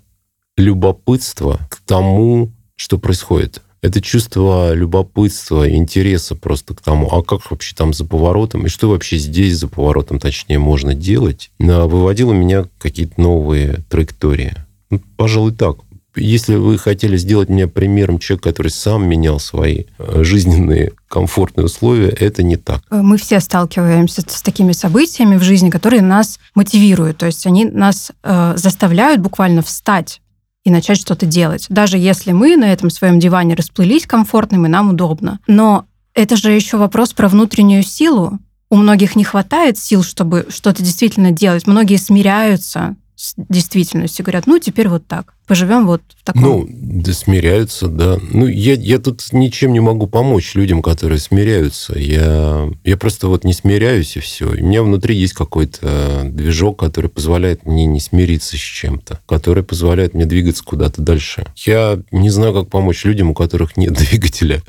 любопытства 0.57 1.59
к 1.69 1.77
тому, 1.85 2.51
что 2.75 2.97
происходит. 2.97 3.61
Это 3.81 4.01
чувство 4.01 4.73
любопытства, 4.73 5.69
интереса 5.69 6.35
просто 6.35 6.75
к 6.75 6.81
тому, 6.81 7.07
а 7.11 7.23
как 7.23 7.49
вообще 7.49 7.75
там 7.75 7.93
за 7.93 8.05
поворотом, 8.05 8.65
и 8.65 8.69
что 8.69 8.89
вообще 8.89 9.17
здесь 9.17 9.57
за 9.57 9.67
поворотом, 9.67 10.19
точнее, 10.19 10.59
можно 10.59 10.93
делать, 10.93 11.51
выводило 11.57 12.31
меня 12.31 12.65
какие-то 12.77 13.19
новые 13.19 13.83
траектории. 13.89 14.53
Ну, 14.91 15.01
пожалуй, 15.17 15.53
так. 15.53 15.77
Если 16.15 16.55
вы 16.55 16.77
хотели 16.77 17.15
сделать 17.15 17.49
меня 17.49 17.67
примером 17.67 18.19
человека, 18.19 18.49
который 18.49 18.71
сам 18.71 19.07
менял 19.07 19.39
свои 19.39 19.85
э, 19.97 20.23
жизненные 20.23 20.91
комфортные 21.07 21.65
условия, 21.65 22.09
это 22.09 22.43
не 22.43 22.57
так. 22.57 22.81
Э, 22.91 23.01
мы 23.01 23.17
все 23.17 23.39
сталкиваемся 23.39 24.21
с 24.27 24.41
такими 24.41 24.73
событиями 24.73 25.37
в 25.37 25.43
жизни, 25.43 25.69
которые 25.69 26.01
нас 26.01 26.39
мотивируют. 26.53 27.17
То 27.17 27.27
есть 27.27 27.45
они 27.45 27.65
нас 27.65 28.11
э, 28.23 28.53
заставляют 28.57 29.21
буквально 29.21 29.61
встать 29.61 30.21
и 30.63 30.69
начать 30.69 30.99
что-то 30.99 31.25
делать. 31.25 31.65
Даже 31.69 31.97
если 31.97 32.33
мы 32.33 32.57
на 32.57 32.71
этом 32.71 32.89
своем 32.89 33.19
диване 33.19 33.55
расплылись 33.55 34.05
комфортным 34.05 34.65
и 34.65 34.69
нам 34.69 34.89
удобно. 34.89 35.39
Но 35.47 35.85
это 36.13 36.35
же 36.35 36.51
еще 36.51 36.77
вопрос 36.77 37.13
про 37.13 37.29
внутреннюю 37.29 37.83
силу. 37.83 38.37
У 38.69 38.75
многих 38.75 39.15
не 39.15 39.23
хватает 39.23 39.77
сил, 39.77 40.03
чтобы 40.03 40.45
что-то 40.49 40.83
действительно 40.83 41.31
делать. 41.31 41.67
Многие 41.67 41.97
смиряются 41.97 42.95
с 43.21 43.35
действительностью, 43.37 44.25
говорят, 44.25 44.47
ну, 44.47 44.57
теперь 44.57 44.87
вот 44.87 45.05
так, 45.05 45.35
поживем 45.45 45.85
вот 45.85 46.01
в 46.19 46.23
таком... 46.23 46.41
Ну, 46.41 46.67
да, 46.67 47.13
смиряются, 47.13 47.87
да. 47.87 48.17
Ну, 48.31 48.47
я, 48.47 48.73
я 48.73 48.97
тут 48.97 49.21
ничем 49.31 49.73
не 49.73 49.79
могу 49.79 50.07
помочь 50.07 50.55
людям, 50.55 50.81
которые 50.81 51.19
смиряются. 51.19 51.97
Я, 51.99 52.67
я 52.83 52.97
просто 52.97 53.27
вот 53.27 53.43
не 53.43 53.53
смиряюсь, 53.53 54.17
и 54.17 54.19
все. 54.21 54.51
И 54.55 54.63
у 54.63 54.65
меня 54.65 54.81
внутри 54.81 55.15
есть 55.15 55.33
какой-то 55.33 56.23
движок, 56.25 56.79
который 56.79 57.11
позволяет 57.11 57.63
мне 57.67 57.85
не 57.85 57.99
смириться 57.99 58.57
с 58.57 58.59
чем-то, 58.59 59.19
который 59.27 59.61
позволяет 59.61 60.15
мне 60.15 60.25
двигаться 60.25 60.63
куда-то 60.63 61.03
дальше. 61.03 61.45
Я 61.57 61.99
не 62.11 62.31
знаю, 62.31 62.55
как 62.55 62.69
помочь 62.69 63.05
людям, 63.05 63.29
у 63.29 63.35
которых 63.35 63.77
нет 63.77 63.93
двигателя 63.93 64.63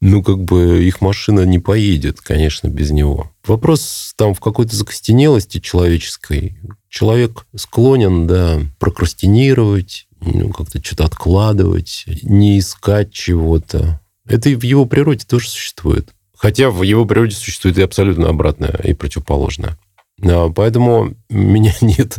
ну, 0.00 0.22
как 0.22 0.44
бы 0.44 0.84
их 0.84 1.00
машина 1.00 1.44
не 1.44 1.58
поедет, 1.58 2.20
конечно, 2.20 2.68
без 2.68 2.90
него. 2.90 3.32
Вопрос 3.44 4.12
там 4.16 4.34
в 4.34 4.40
какой-то 4.40 4.76
закостенелости 4.76 5.58
человеческой, 5.58 6.56
человек 6.88 7.46
склонен, 7.54 8.26
да, 8.26 8.60
прокрастинировать, 8.78 10.06
ну, 10.20 10.50
как-то 10.50 10.82
что-то 10.82 11.04
откладывать, 11.04 12.04
не 12.22 12.58
искать 12.58 13.12
чего-то, 13.12 14.00
Это 14.26 14.50
и 14.50 14.56
в 14.56 14.62
его 14.62 14.84
природе 14.84 15.24
тоже 15.26 15.48
существует. 15.48 16.10
Хотя 16.36 16.70
в 16.70 16.82
его 16.82 17.04
природе 17.06 17.34
существует 17.34 17.78
и 17.78 17.82
абсолютно 17.82 18.28
обратное, 18.28 18.78
и 18.84 18.92
противоположное. 18.92 19.78
А, 20.22 20.50
поэтому 20.50 21.14
у 21.30 21.34
меня 21.34 21.74
нет, 21.80 22.18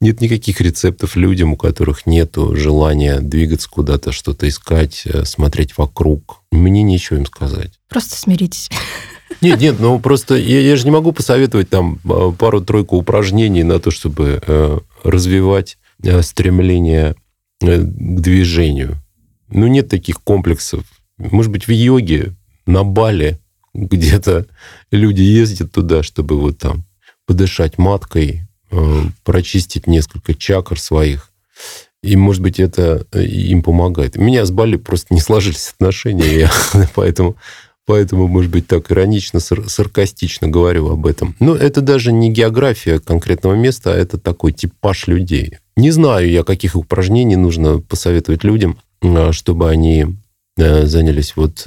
нет 0.00 0.20
никаких 0.20 0.60
рецептов 0.60 1.16
людям, 1.16 1.52
у 1.52 1.56
которых 1.56 2.06
нет 2.06 2.34
желания 2.52 3.20
двигаться 3.20 3.68
куда-то, 3.70 4.12
что-то 4.12 4.48
искать, 4.48 5.02
э, 5.06 5.24
смотреть 5.24 5.78
вокруг. 5.78 6.42
Мне 6.50 6.82
нечего 6.82 7.16
им 7.16 7.26
сказать. 7.26 7.78
Просто 7.88 8.16
смиритесь. 8.16 8.70
Нет, 9.44 9.60
нет, 9.60 9.76
ну 9.78 10.00
просто 10.00 10.36
я, 10.36 10.60
я 10.60 10.74
же 10.76 10.84
не 10.84 10.90
могу 10.90 11.12
посоветовать 11.12 11.68
там 11.68 12.00
а, 12.04 12.32
пару-тройку 12.32 12.96
упражнений 12.96 13.62
на 13.62 13.78
то, 13.78 13.90
чтобы 13.90 14.42
э, 14.46 14.78
развивать 15.02 15.76
э, 16.02 16.22
стремление 16.22 17.14
э, 17.60 17.78
к 17.78 18.20
движению. 18.20 18.96
Ну, 19.48 19.66
нет 19.66 19.88
таких 19.88 20.22
комплексов. 20.22 20.84
Может 21.18 21.52
быть, 21.52 21.66
в 21.66 21.70
йоге, 21.70 22.34
на 22.66 22.84
Бали 22.84 23.38
где-то 23.74 24.46
люди 24.90 25.20
ездят 25.20 25.72
туда, 25.72 26.02
чтобы 26.02 26.40
вот 26.40 26.58
там 26.58 26.84
подышать 27.26 27.76
маткой, 27.76 28.48
э, 28.70 29.02
прочистить 29.24 29.86
несколько 29.86 30.34
чакр 30.34 30.80
своих. 30.80 31.30
И, 32.02 32.16
может 32.16 32.42
быть, 32.42 32.60
это 32.60 33.06
э, 33.12 33.24
им 33.24 33.62
помогает. 33.62 34.16
У 34.16 34.22
меня 34.22 34.44
с 34.44 34.50
Бали 34.50 34.76
просто 34.76 35.12
не 35.12 35.20
сложились 35.20 35.72
отношения, 35.74 36.50
поэтому, 36.94 37.36
поэтому, 37.86 38.28
может 38.28 38.50
быть, 38.50 38.66
так 38.66 38.90
иронично, 38.90 39.40
сар- 39.40 39.68
саркастично 39.68 40.48
говорю 40.48 40.88
об 40.88 41.06
этом. 41.06 41.34
Но 41.40 41.54
это 41.54 41.80
даже 41.80 42.12
не 42.12 42.30
география 42.30 42.98
конкретного 42.98 43.54
места, 43.54 43.92
а 43.92 43.96
это 43.96 44.18
такой 44.18 44.52
типаж 44.52 45.06
людей. 45.06 45.58
Не 45.76 45.90
знаю 45.90 46.30
я, 46.30 46.44
каких 46.44 46.76
упражнений 46.76 47.36
нужно 47.36 47.80
посоветовать 47.80 48.44
людям, 48.44 48.78
э, 49.02 49.32
чтобы 49.32 49.70
они 49.70 50.06
занялись 50.56 51.34
вот 51.34 51.66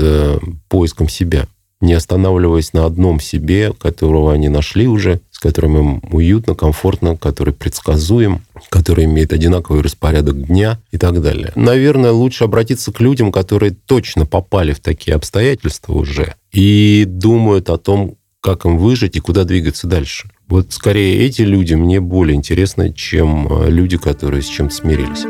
поиском 0.70 1.10
себя 1.10 1.46
не 1.82 1.94
останавливаясь 1.94 2.74
на 2.74 2.86
одном 2.86 3.20
себе, 3.20 3.74
которого 3.74 4.34
они 4.34 4.50
нашли 4.50 4.88
уже, 4.88 5.22
с 5.38 5.40
которым 5.40 5.78
им 5.78 6.02
уютно, 6.12 6.56
комфортно, 6.56 7.16
который 7.16 7.54
предсказуем, 7.54 8.42
который 8.70 9.06
имеет 9.06 9.32
одинаковый 9.32 9.84
распорядок 9.84 10.48
дня 10.48 10.80
и 10.90 10.98
так 10.98 11.22
далее. 11.22 11.52
Наверное, 11.54 12.12
лучше 12.12 12.46
обратиться 12.46 12.92
к 12.92 13.00
людям, 13.00 13.32
которые 13.32 13.72
точно 13.86 14.26
попали 14.26 14.74
в 14.74 14.80
такие 14.80 15.14
обстоятельства 15.14 15.94
уже 15.94 16.34
и 16.52 17.04
думают 17.08 17.70
о 17.70 17.78
том, 17.78 18.16
как 18.42 18.66
им 18.66 18.80
выжить 18.80 19.16
и 19.16 19.20
куда 19.20 19.44
двигаться 19.44 19.86
дальше. 19.86 20.32
Вот 20.48 20.74
скорее 20.74 21.20
эти 21.20 21.44
люди 21.44 21.76
мне 21.76 22.00
более 22.00 22.36
интересны, 22.36 22.92
чем 22.92 23.48
э, 23.48 23.70
люди, 23.70 23.98
которые 23.98 24.42
с 24.42 24.48
чем-то 24.48 24.74
смирились. 24.74 25.24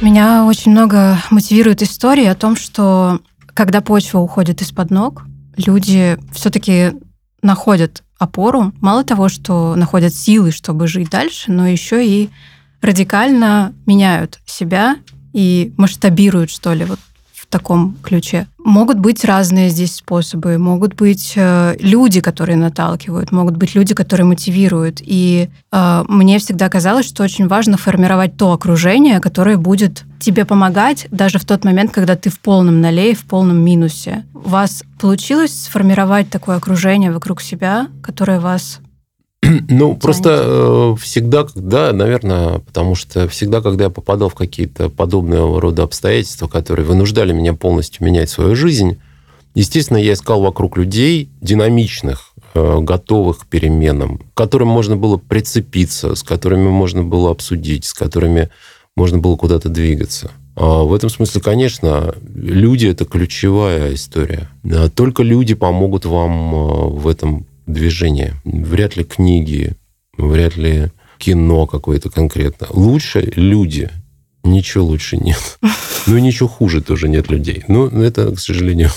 Меня 0.00 0.44
очень 0.44 0.72
много 0.72 1.18
мотивирует 1.30 1.82
истории 1.82 2.26
о 2.26 2.34
том, 2.34 2.56
что 2.56 3.20
когда 3.54 3.80
почва 3.80 4.18
уходит 4.18 4.60
из-под 4.60 4.90
ног, 4.90 5.22
люди 5.56 6.18
все-таки 6.32 6.94
находят 7.42 8.02
опору. 8.18 8.72
Мало 8.80 9.04
того, 9.04 9.28
что 9.28 9.74
находят 9.76 10.14
силы, 10.14 10.52
чтобы 10.52 10.86
жить 10.86 11.10
дальше, 11.10 11.50
но 11.50 11.66
еще 11.66 12.06
и 12.06 12.30
радикально 12.80 13.74
меняют 13.86 14.40
себя 14.46 14.96
и 15.32 15.72
масштабируют, 15.76 16.50
что 16.50 16.72
ли, 16.72 16.84
вот 16.84 16.98
таком 17.52 17.96
ключе. 18.02 18.46
Могут 18.58 18.98
быть 18.98 19.24
разные 19.24 19.68
здесь 19.68 19.96
способы, 19.96 20.56
могут 20.58 20.94
быть 20.94 21.34
э, 21.36 21.76
люди, 21.78 22.20
которые 22.20 22.56
наталкивают, 22.56 23.30
могут 23.30 23.56
быть 23.56 23.74
люди, 23.74 23.94
которые 23.94 24.24
мотивируют. 24.24 25.00
И 25.00 25.48
э, 25.70 26.04
мне 26.08 26.38
всегда 26.38 26.68
казалось, 26.68 27.06
что 27.06 27.22
очень 27.22 27.48
важно 27.48 27.76
формировать 27.76 28.36
то 28.36 28.52
окружение, 28.52 29.20
которое 29.20 29.58
будет 29.58 30.04
тебе 30.18 30.44
помогать 30.44 31.06
даже 31.10 31.38
в 31.38 31.44
тот 31.44 31.64
момент, 31.64 31.92
когда 31.92 32.16
ты 32.16 32.30
в 32.30 32.40
полном 32.40 32.80
налее, 32.80 33.14
в 33.14 33.24
полном 33.24 33.58
минусе. 33.62 34.24
У 34.34 34.48
вас 34.48 34.82
получилось 34.98 35.64
сформировать 35.64 36.30
такое 36.30 36.56
окружение 36.56 37.12
вокруг 37.12 37.42
себя, 37.42 37.88
которое 38.02 38.40
вас 38.40 38.80
ну, 39.68 39.96
просто 39.96 40.42
э, 40.44 41.00
всегда, 41.00 41.46
да, 41.54 41.92
наверное, 41.92 42.60
потому 42.60 42.94
что 42.94 43.28
всегда, 43.28 43.60
когда 43.60 43.84
я 43.84 43.90
попадал 43.90 44.28
в 44.28 44.34
какие-то 44.34 44.88
подобные 44.88 45.58
рода 45.58 45.82
обстоятельства, 45.82 46.46
которые 46.46 46.86
вынуждали 46.86 47.32
меня 47.32 47.52
полностью 47.52 48.04
менять 48.04 48.30
свою 48.30 48.54
жизнь, 48.54 48.98
естественно, 49.54 49.98
я 49.98 50.12
искал 50.12 50.42
вокруг 50.42 50.76
людей 50.76 51.28
динамичных, 51.40 52.34
э, 52.54 52.78
готовых 52.80 53.40
к 53.40 53.46
переменам, 53.46 54.18
к 54.18 54.22
которым 54.34 54.68
можно 54.68 54.96
было 54.96 55.16
прицепиться, 55.16 56.14
с 56.14 56.22
которыми 56.22 56.68
можно 56.68 57.02
было 57.02 57.30
обсудить, 57.30 57.84
с 57.84 57.94
которыми 57.94 58.48
можно 58.96 59.18
было 59.18 59.36
куда-то 59.36 59.68
двигаться. 59.68 60.30
А 60.54 60.84
в 60.84 60.94
этом 60.94 61.10
смысле, 61.10 61.40
конечно, 61.40 62.14
люди– 62.34 62.86
это 62.88 63.06
ключевая 63.06 63.94
история. 63.94 64.48
Только 64.94 65.22
люди 65.24 65.54
помогут 65.54 66.04
вам 66.04 66.54
э, 66.54 66.88
в 67.00 67.08
этом 67.08 67.46
движение. 67.66 68.34
Вряд 68.44 68.96
ли 68.96 69.04
книги, 69.04 69.76
вряд 70.16 70.56
ли 70.56 70.90
кино 71.18 71.66
какое-то 71.66 72.10
конкретно. 72.10 72.66
Лучше 72.70 73.32
люди. 73.36 73.90
Ничего 74.42 74.84
лучше 74.84 75.16
нет. 75.16 75.58
Ну, 76.08 76.18
ничего 76.18 76.48
хуже 76.48 76.82
тоже 76.82 77.08
нет 77.08 77.30
людей. 77.30 77.62
Ну, 77.68 77.86
это, 77.86 78.34
к 78.34 78.40
сожалению, 78.40 78.90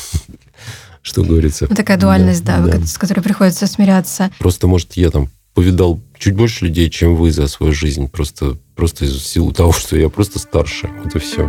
что 1.03 1.23
говорится. 1.23 1.67
Такая 1.67 1.99
дуальность, 1.99 2.43
да, 2.43 2.57
да, 2.61 2.79
да, 2.79 2.85
с 2.87 2.97
которой 2.97 3.21
приходится 3.21 3.67
смиряться. 3.67 4.31
Просто, 4.39 4.65
может, 4.65 4.93
я 4.93 5.11
там 5.11 5.29
повидал 5.53 6.01
чуть 6.17 6.35
больше 6.35 6.65
людей, 6.65 6.89
чем 6.89 7.15
вы 7.15 7.31
за 7.31 7.47
свою 7.47 7.73
жизнь. 7.73 8.09
Просто, 8.09 8.57
просто 8.75 9.05
из 9.05 9.23
силы 9.23 9.53
того, 9.53 9.71
что 9.71 9.95
я 9.95 10.09
просто 10.09 10.39
старше. 10.39 10.89
Вот 11.03 11.15
и 11.15 11.19
все. 11.19 11.47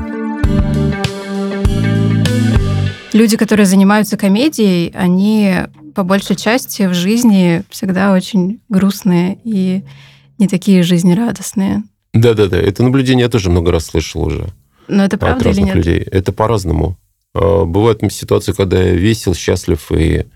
Люди, 3.15 3.39
которые 3.39 3.65
занимаются 3.65 4.19
комедией, 4.19 4.91
они 4.95 5.55
по 5.97 6.05
большей 6.05 6.37
части 6.37 6.83
в 6.87 6.93
жизни 6.93 7.65
всегда 7.71 8.13
очень 8.13 8.61
грустные 8.69 9.39
и 9.45 9.83
не 10.37 10.47
такие 10.47 10.83
жизнерадостные. 10.83 11.85
Да-да-да, 12.13 12.59
это 12.59 12.83
наблюдение 12.83 13.25
я 13.25 13.31
тоже 13.31 13.49
много 13.49 13.73
раз 13.73 13.87
слышал 13.87 14.23
уже. 14.23 14.53
Но 14.89 15.05
это 15.05 15.17
правда 15.17 15.39
от 15.39 15.47
разных 15.47 15.65
или 15.65 15.67
нет? 15.67 15.77
людей. 15.77 15.99
Это 16.01 16.33
по-разному. 16.33 16.99
А, 17.35 17.65
бывают 17.65 18.03
ситуации, 18.13 18.53
когда 18.53 18.81
я 18.81 18.93
весел, 18.93 19.35
счастлив 19.35 19.91
и 19.91 20.27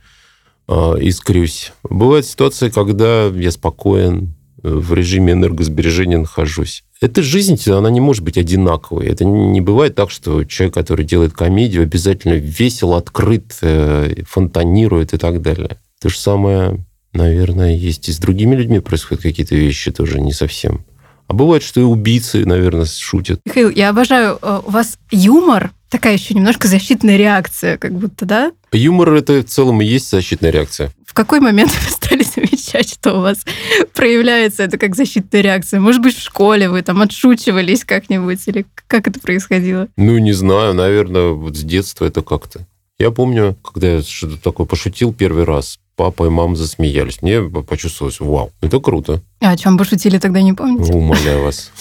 а, 0.67 0.95
искрюсь. 0.99 1.73
Бывают 1.83 2.25
ситуации, 2.25 2.71
когда 2.71 3.27
я 3.27 3.51
спокоен, 3.51 4.33
в 4.63 4.95
режиме 4.95 5.33
энергосбережения 5.33 6.19
нахожусь. 6.19 6.85
Эта 7.01 7.23
жизнь, 7.23 7.59
она 7.71 7.91
не 7.91 8.01
может 8.01 8.23
быть 8.23 8.37
одинаковой. 8.37 9.07
Это 9.07 9.25
не 9.25 9.61
бывает 9.61 9.95
так, 9.95 10.11
что 10.11 10.45
человек, 10.45 10.75
который 10.75 11.05
делает 11.05 11.33
комедию, 11.33 11.83
обязательно 11.83 12.35
весел, 12.35 12.95
открыт, 12.95 13.57
э, 13.63 14.23
фонтанирует 14.27 15.15
и 15.15 15.17
так 15.17 15.41
далее. 15.41 15.79
То 16.01 16.11
же 16.11 16.19
самое, 16.19 16.85
наверное, 17.13 17.75
есть 17.75 18.09
и 18.09 18.13
с 18.13 18.19
другими 18.19 18.55
людьми 18.55 18.81
происходят 18.81 19.23
какие-то 19.23 19.55
вещи 19.55 19.91
тоже 19.91 20.21
не 20.21 20.33
совсем. 20.33 20.85
А 21.27 21.33
бывает, 21.33 21.63
что 21.63 21.81
и 21.81 21.85
убийцы, 21.85 22.45
наверное, 22.45 22.87
шутят. 22.87 23.41
Михаил, 23.47 23.71
я 23.71 23.91
обожаю, 23.91 24.39
э, 24.43 24.61
у 24.67 24.71
вас 24.71 24.99
юмор 25.11 25.71
такая 25.91 26.15
еще 26.15 26.35
немножко 26.35 26.69
защитная 26.69 27.17
реакция, 27.17 27.77
как 27.77 27.93
будто, 27.93 28.25
да? 28.25 28.53
Юмор 28.73 29.13
это 29.15 29.43
в 29.43 29.45
целом 29.45 29.83
и 29.83 29.85
есть 29.85 30.11
защитная 30.11 30.51
реакция. 30.51 30.91
В 31.07 31.13
какой 31.13 31.41
момент 31.41 31.73
вы 31.85 31.91
стали 31.91 32.23
замечать, 32.71 32.93
что 32.93 33.19
у 33.19 33.21
вас 33.21 33.45
проявляется 33.95 34.63
это 34.63 34.79
как 34.79 34.97
защитная 34.97 35.41
реакция? 35.41 35.81
Может 35.81 36.03
быть, 36.03 36.17
в 36.17 36.23
школе 36.23 36.69
вы 36.69 36.83
там 36.83 37.01
отшучивались 37.01 37.85
как-нибудь, 37.85 38.41
или 38.47 38.67
как 38.87 39.09
это 39.09 39.21
происходило? 39.21 39.89
Ну, 39.97 40.19
не 40.19 40.33
знаю, 40.33 40.75
наверное, 40.75 41.31
вот 41.31 41.57
с 41.57 41.63
детства 41.63 42.05
это 42.07 42.23
как-то. 42.23 42.67
Я 42.99 43.11
помню, 43.11 43.57
когда 43.63 43.95
я 43.95 44.03
что-то 44.03 44.37
такое 44.37 44.67
пошутил 44.67 45.13
первый 45.13 45.45
раз, 45.45 45.79
папа 45.97 46.27
и 46.27 46.29
мама 46.29 46.55
засмеялись. 46.55 47.23
Мне 47.23 47.43
почувствовалось, 47.43 48.21
вау, 48.21 48.53
это 48.61 48.79
круто. 48.79 49.23
А 49.41 49.51
о 49.51 49.57
чем 49.57 49.79
пошутили 49.79 50.19
тогда, 50.19 50.43
не 50.43 50.53
помните? 50.53 50.93
Умоляю 50.93 51.45
вас. 51.45 51.73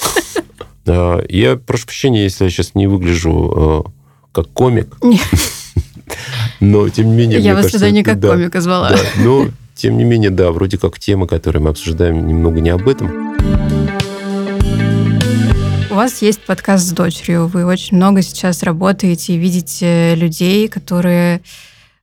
Я 0.85 1.55
прошу 1.57 1.85
прощения, 1.85 2.23
если 2.23 2.45
я 2.45 2.49
сейчас 2.49 2.73
не 2.73 2.87
выгляжу 2.87 3.85
э, 3.85 3.89
как 4.31 4.47
комик. 4.53 4.97
Но, 6.59 6.89
тем 6.89 7.09
не 7.09 7.15
менее, 7.15 7.39
Я 7.39 7.53
вас 7.53 7.69
сюда 7.69 7.89
не 7.89 8.03
как 8.03 8.19
комика 8.19 8.61
звала. 8.61 8.95
Но, 9.17 9.49
тем 9.79 9.97
не 9.97 10.03
менее, 10.03 10.29
да, 10.29 10.51
вроде 10.51 10.77
как 10.77 10.99
тема, 10.99 11.25
которую 11.25 11.63
мы 11.63 11.69
обсуждаем, 11.69 12.27
немного 12.27 12.59
не 12.59 12.69
об 12.69 12.87
этом. 12.87 13.09
У 15.89 15.95
вас 15.95 16.21
есть 16.21 16.41
подкаст 16.41 16.85
с 16.85 16.91
дочерью. 16.91 17.47
Вы 17.47 17.65
очень 17.65 17.95
много 17.95 18.21
сейчас 18.21 18.63
работаете 18.63 19.33
и 19.33 19.37
видите 19.37 20.15
людей, 20.15 20.67
которые 20.67 21.41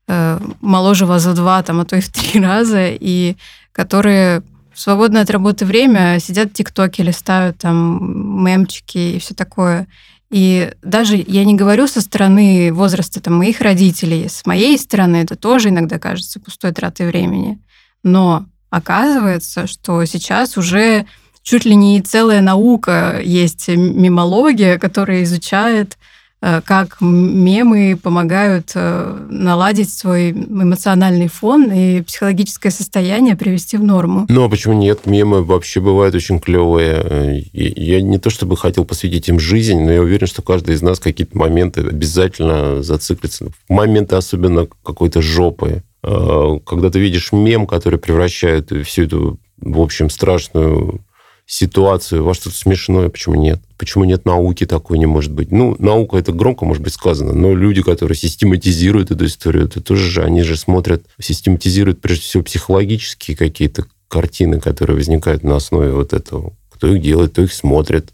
э, 0.08 0.40
моложе 0.60 1.04
вас 1.04 1.22
за 1.22 1.34
два, 1.34 1.62
там, 1.62 1.80
а 1.80 1.84
то 1.84 1.96
и 1.96 2.00
в 2.00 2.08
три 2.08 2.40
раза, 2.40 2.88
и 2.88 3.36
которые 3.72 4.42
в 4.72 4.80
свободное 4.80 5.22
от 5.22 5.30
работы 5.30 5.66
время 5.66 6.18
сидят 6.18 6.50
в 6.50 6.52
ТикТоке, 6.54 7.02
листают 7.02 7.58
там 7.58 8.42
мемчики 8.42 8.98
и 8.98 9.18
все 9.18 9.34
такое. 9.34 9.86
И 10.30 10.72
даже 10.82 11.22
я 11.26 11.44
не 11.44 11.54
говорю 11.54 11.86
со 11.86 12.00
стороны 12.00 12.72
возраста 12.72 13.20
там, 13.20 13.34
моих 13.34 13.60
родителей, 13.60 14.28
с 14.28 14.44
моей 14.44 14.78
стороны 14.78 15.16
это 15.16 15.36
тоже 15.36 15.68
иногда 15.68 15.98
кажется 15.98 16.40
пустой 16.40 16.72
тратой 16.72 17.06
времени. 17.06 17.58
Но 18.06 18.46
оказывается, 18.70 19.66
что 19.66 20.04
сейчас 20.04 20.56
уже 20.56 21.06
чуть 21.42 21.64
ли 21.64 21.74
не 21.74 22.00
целая 22.02 22.40
наука 22.40 23.20
есть 23.20 23.66
мимология, 23.66 24.78
которая 24.78 25.24
изучает 25.24 25.98
э, 26.40 26.60
как 26.64 26.98
мемы 27.00 27.98
помогают 28.00 28.70
э, 28.76 29.26
наладить 29.28 29.92
свой 29.92 30.30
эмоциональный 30.30 31.26
фон 31.26 31.72
и 31.72 32.02
психологическое 32.02 32.70
состояние 32.70 33.34
привести 33.34 33.76
в 33.76 33.82
норму. 33.82 34.26
Ну, 34.28 34.44
а 34.44 34.48
почему 34.48 34.74
нет? 34.74 35.06
Мемы 35.06 35.42
вообще 35.42 35.80
бывают 35.80 36.14
очень 36.14 36.38
клевые. 36.38 37.44
Я 37.52 38.00
не 38.02 38.18
то 38.18 38.30
чтобы 38.30 38.56
хотел 38.56 38.84
посвятить 38.84 39.28
им 39.28 39.40
жизнь, 39.40 39.80
но 39.80 39.90
я 39.90 40.00
уверен, 40.00 40.28
что 40.28 40.42
каждый 40.42 40.76
из 40.76 40.82
нас 40.82 41.00
какие-то 41.00 41.36
моменты 41.36 41.80
обязательно 41.80 42.84
зациклится. 42.84 43.48
Моменты 43.68 44.14
особенно 44.14 44.68
какой-то 44.84 45.22
жопы. 45.22 45.82
Когда 46.06 46.90
ты 46.90 47.00
видишь 47.00 47.32
мем, 47.32 47.66
который 47.66 47.98
превращает 47.98 48.70
всю 48.86 49.02
эту, 49.02 49.40
в 49.58 49.80
общем, 49.80 50.08
страшную 50.08 51.00
ситуацию 51.46 52.22
во 52.22 52.32
что-то 52.32 52.56
смешное, 52.56 53.08
почему 53.08 53.34
нет? 53.34 53.60
Почему 53.76 54.04
нет 54.04 54.24
науки 54.24 54.66
такой 54.66 54.98
не 54.98 55.06
может 55.06 55.32
быть? 55.32 55.50
Ну, 55.50 55.74
наука 55.80 56.16
это 56.16 56.32
громко 56.32 56.64
может 56.64 56.82
быть 56.82 56.92
сказано, 56.92 57.32
но 57.32 57.54
люди, 57.54 57.82
которые 57.82 58.16
систематизируют 58.16 59.10
эту 59.10 59.26
историю, 59.26 59.64
это 59.64 59.80
тоже 59.80 60.08
же, 60.08 60.22
они 60.22 60.42
же 60.42 60.56
смотрят, 60.56 61.04
систематизируют 61.20 62.00
прежде 62.00 62.22
всего 62.22 62.42
психологические 62.44 63.36
какие-то 63.36 63.84
картины, 64.08 64.60
которые 64.60 64.96
возникают 64.96 65.42
на 65.42 65.56
основе 65.56 65.90
вот 65.92 66.12
этого. 66.12 66.52
Кто 66.70 66.94
их 66.94 67.02
делает, 67.02 67.32
кто 67.32 67.42
их 67.42 67.52
смотрит, 67.52 68.12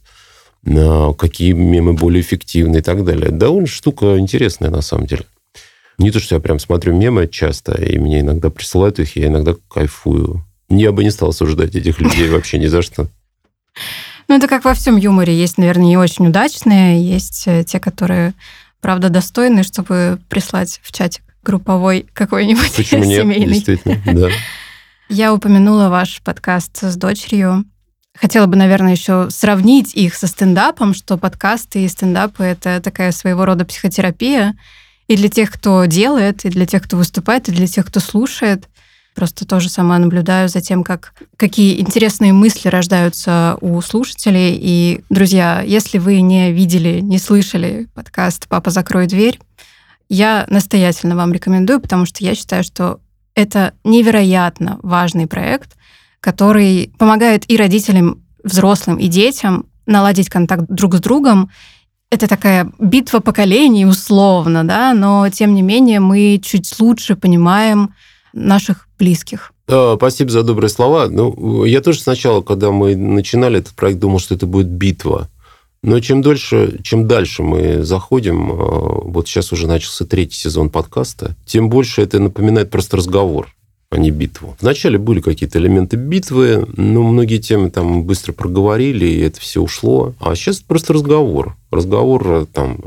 на 0.62 1.12
какие 1.12 1.52
мемы 1.52 1.92
более 1.92 2.22
эффективны 2.22 2.78
и 2.78 2.82
так 2.82 3.04
далее. 3.04 3.30
Да, 3.30 3.50
он 3.50 3.66
штука 3.66 4.18
интересная 4.18 4.70
на 4.70 4.80
самом 4.80 5.06
деле. 5.06 5.24
Не 5.98 6.10
то, 6.10 6.20
что 6.20 6.34
я 6.34 6.40
прям 6.40 6.58
смотрю 6.58 6.94
мемы 6.94 7.28
часто, 7.28 7.72
и 7.80 7.98
мне 7.98 8.20
иногда 8.20 8.50
присылают 8.50 8.98
их, 8.98 9.16
я 9.16 9.26
иногда 9.26 9.54
кайфую. 9.68 10.44
Я 10.68 10.92
бы 10.92 11.04
не 11.04 11.10
стал 11.10 11.30
осуждать 11.30 11.74
этих 11.74 12.00
людей 12.00 12.28
вообще 12.28 12.58
ни 12.58 12.66
за 12.66 12.82
что. 12.82 13.08
Ну, 14.28 14.36
это 14.36 14.48
как 14.48 14.64
во 14.64 14.74
всем 14.74 14.96
юморе. 14.96 15.36
Есть, 15.38 15.58
наверное, 15.58 15.86
не 15.86 15.96
очень 15.96 16.28
удачные, 16.28 17.02
есть 17.02 17.44
э, 17.46 17.64
те, 17.64 17.78
которые, 17.78 18.34
правда, 18.80 19.10
достойны, 19.10 19.62
чтобы 19.62 20.18
прислать 20.28 20.80
в 20.82 20.92
чатик 20.92 21.22
групповой 21.42 22.06
какой-нибудь 22.12 22.74
Почему 22.74 23.04
нет? 23.04 23.22
семейный. 23.22 23.54
Действительно, 23.54 24.00
да. 24.06 24.28
Я 25.08 25.34
упомянула 25.34 25.88
ваш 25.88 26.22
подкаст 26.22 26.78
с 26.82 26.96
дочерью. 26.96 27.64
Хотела 28.14 28.46
бы, 28.46 28.56
наверное, 28.56 28.92
еще 28.92 29.28
сравнить 29.30 29.94
их 29.94 30.14
со 30.14 30.26
стендапом, 30.26 30.94
что 30.94 31.18
подкасты 31.18 31.84
и 31.84 31.88
стендапы— 31.88 32.44
это 32.44 32.80
такая 32.80 33.12
своего 33.12 33.44
рода 33.44 33.64
психотерапия 33.64 34.54
и 35.12 35.16
для 35.16 35.28
тех, 35.28 35.50
кто 35.50 35.84
делает, 35.84 36.44
и 36.44 36.48
для 36.48 36.64
тех, 36.64 36.82
кто 36.82 36.96
выступает, 36.96 37.48
и 37.48 37.52
для 37.52 37.66
тех, 37.66 37.86
кто 37.86 38.00
слушает. 38.00 38.68
Просто 39.14 39.46
тоже 39.46 39.68
сама 39.68 39.98
наблюдаю 39.98 40.48
за 40.48 40.62
тем, 40.62 40.82
как, 40.82 41.12
какие 41.36 41.80
интересные 41.80 42.32
мысли 42.32 42.68
рождаются 42.68 43.58
у 43.60 43.78
слушателей. 43.82 44.58
И, 44.58 45.04
друзья, 45.10 45.60
если 45.60 45.98
вы 45.98 46.22
не 46.22 46.50
видели, 46.52 47.00
не 47.00 47.18
слышали 47.18 47.88
подкаст 47.94 48.48
«Папа, 48.48 48.70
закрой 48.70 49.06
дверь», 49.06 49.38
я 50.08 50.46
настоятельно 50.48 51.14
вам 51.14 51.32
рекомендую, 51.32 51.80
потому 51.80 52.06
что 52.06 52.24
я 52.24 52.34
считаю, 52.34 52.64
что 52.64 53.00
это 53.34 53.74
невероятно 53.84 54.78
важный 54.82 55.26
проект, 55.26 55.76
который 56.20 56.90
помогает 56.98 57.50
и 57.50 57.56
родителям, 57.58 58.22
взрослым, 58.42 58.96
и 58.98 59.08
детям 59.08 59.66
наладить 59.84 60.30
контакт 60.30 60.64
друг 60.68 60.94
с 60.94 61.00
другом. 61.00 61.50
Это 62.12 62.28
такая 62.28 62.70
битва 62.78 63.20
поколений 63.20 63.86
условно, 63.86 64.64
да, 64.64 64.92
но 64.92 65.30
тем 65.30 65.54
не 65.54 65.62
менее 65.62 65.98
мы 65.98 66.38
чуть 66.44 66.78
лучше 66.78 67.16
понимаем 67.16 67.94
наших 68.34 68.86
близких. 68.98 69.54
Да, 69.66 69.96
спасибо 69.96 70.30
за 70.30 70.42
добрые 70.42 70.68
слова. 70.68 71.08
Ну, 71.08 71.64
я 71.64 71.80
тоже 71.80 72.00
сначала, 72.00 72.42
когда 72.42 72.70
мы 72.70 72.94
начинали 72.96 73.60
этот 73.60 73.72
проект, 73.72 73.98
думал, 73.98 74.18
что 74.18 74.34
это 74.34 74.44
будет 74.44 74.66
битва. 74.66 75.30
Но 75.82 76.00
чем 76.00 76.20
дольше, 76.20 76.80
чем 76.82 77.08
дальше 77.08 77.42
мы 77.42 77.82
заходим, 77.82 78.52
э, 78.52 78.54
вот 78.56 79.26
сейчас 79.26 79.50
уже 79.50 79.66
начался 79.66 80.04
третий 80.04 80.36
сезон 80.36 80.68
подкаста, 80.68 81.34
тем 81.46 81.70
больше 81.70 82.02
это 82.02 82.18
напоминает 82.18 82.68
просто 82.68 82.98
разговор, 82.98 83.48
а 83.92 83.98
не 83.98 84.10
битву. 84.10 84.56
Вначале 84.60 84.96
были 84.96 85.20
какие-то 85.20 85.58
элементы 85.58 85.96
битвы, 85.96 86.66
но 86.76 87.02
многие 87.02 87.36
темы 87.36 87.70
там 87.70 88.04
быстро 88.04 88.32
проговорили, 88.32 89.04
и 89.04 89.20
это 89.20 89.38
все 89.38 89.60
ушло. 89.60 90.14
А 90.18 90.34
сейчас 90.34 90.60
просто 90.60 90.94
разговор. 90.94 91.56
Разговор 91.70 92.26
э, 92.26 92.46
там 92.50 92.78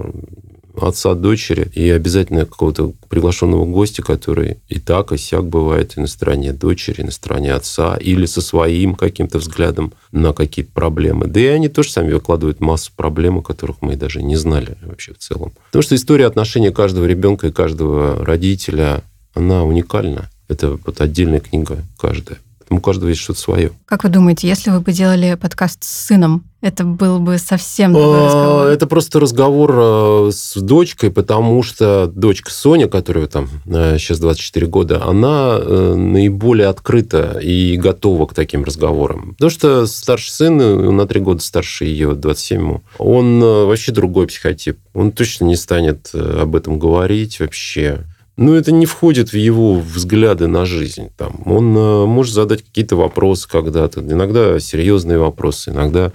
отца, 0.75 1.13
дочери, 1.13 1.69
и 1.75 1.89
обязательно 1.91 2.45
какого-то 2.45 2.93
приглашенного 3.07 3.65
гостя, 3.65 4.01
который 4.01 4.57
и 4.67 4.79
так, 4.79 5.11
и 5.11 5.17
сяк 5.17 5.45
бывает 5.45 5.93
и 5.95 5.99
на 5.99 6.07
стороне 6.07 6.53
дочери, 6.53 7.01
и 7.01 7.05
на 7.05 7.11
стороне 7.11 7.53
отца, 7.53 7.95
или 7.97 8.25
со 8.25 8.41
своим 8.41 8.95
каким-то 8.95 9.37
взглядом 9.37 9.93
на 10.11 10.33
какие-то 10.33 10.71
проблемы. 10.71 11.27
Да 11.27 11.39
и 11.39 11.45
они 11.45 11.69
тоже 11.69 11.91
сами 11.91 12.11
выкладывают 12.13 12.61
массу 12.61 12.91
проблем, 12.95 13.37
о 13.37 13.41
которых 13.43 13.77
мы 13.81 13.95
даже 13.95 14.23
не 14.23 14.37
знали 14.37 14.75
вообще 14.81 15.13
в 15.13 15.19
целом. 15.19 15.53
Потому 15.67 15.83
что 15.83 15.95
история 15.95 16.25
отношения 16.25 16.71
каждого 16.71 17.05
ребенка 17.05 17.47
и 17.47 17.51
каждого 17.51 18.25
родителя, 18.25 19.03
она 19.35 19.63
уникальна. 19.63 20.29
Это 20.47 20.77
вот 20.85 21.01
отдельная 21.01 21.39
книга 21.39 21.77
каждая. 21.97 22.39
У 22.69 22.79
каждого 22.79 23.09
есть 23.09 23.21
что-то 23.21 23.39
свое. 23.39 23.71
Как 23.85 24.03
вы 24.03 24.09
думаете, 24.09 24.47
если 24.47 24.71
вы 24.71 24.79
бы 24.79 24.91
делали 24.91 25.37
подкаст 25.39 25.83
с 25.83 26.07
сыном, 26.07 26.43
это 26.61 26.83
был 26.83 27.19
бы 27.19 27.37
совсем 27.37 27.93
другой 27.93 28.21
а, 28.21 28.25
разговор? 28.25 28.67
Это 28.67 28.87
просто 28.87 29.19
разговор 29.19 29.75
э, 29.77 30.31
с 30.31 30.59
дочкой, 30.59 31.11
потому 31.11 31.61
что 31.61 32.07
дочка 32.07 32.51
Соня, 32.51 32.87
которая 32.87 33.27
там 33.27 33.49
сейчас 33.65 34.17
э, 34.17 34.21
24 34.21 34.65
года, 34.65 35.05
она 35.05 35.59
э, 35.59 35.93
наиболее 35.95 36.67
открыта 36.67 37.37
и 37.39 37.77
готова 37.77 38.25
к 38.25 38.33
таким 38.33 38.63
разговорам. 38.63 39.33
Потому 39.33 39.51
что 39.51 39.85
старший 39.85 40.31
сын, 40.31 40.57
на 40.95 41.05
три 41.05 41.21
года 41.21 41.41
старше 41.43 41.85
ее, 41.85 42.15
27 42.15 42.79
он 42.97 43.39
вообще 43.41 43.91
другой 43.91 44.25
психотип. 44.25 44.79
Он 44.95 45.11
точно 45.11 45.45
не 45.45 45.55
станет 45.55 46.09
об 46.15 46.55
этом 46.55 46.79
говорить 46.79 47.39
вообще. 47.39 48.05
Ну, 48.37 48.53
это 48.53 48.71
не 48.71 48.85
входит 48.85 49.29
в 49.29 49.37
его 49.37 49.79
взгляды 49.79 50.47
на 50.47 50.65
жизнь. 50.65 51.09
Там, 51.17 51.41
он 51.45 51.75
э, 51.77 52.05
может 52.05 52.33
задать 52.33 52.63
какие-то 52.63 52.95
вопросы 52.97 53.47
когда-то, 53.47 54.01
иногда 54.01 54.59
серьезные 54.59 55.17
вопросы, 55.17 55.71
иногда 55.71 56.11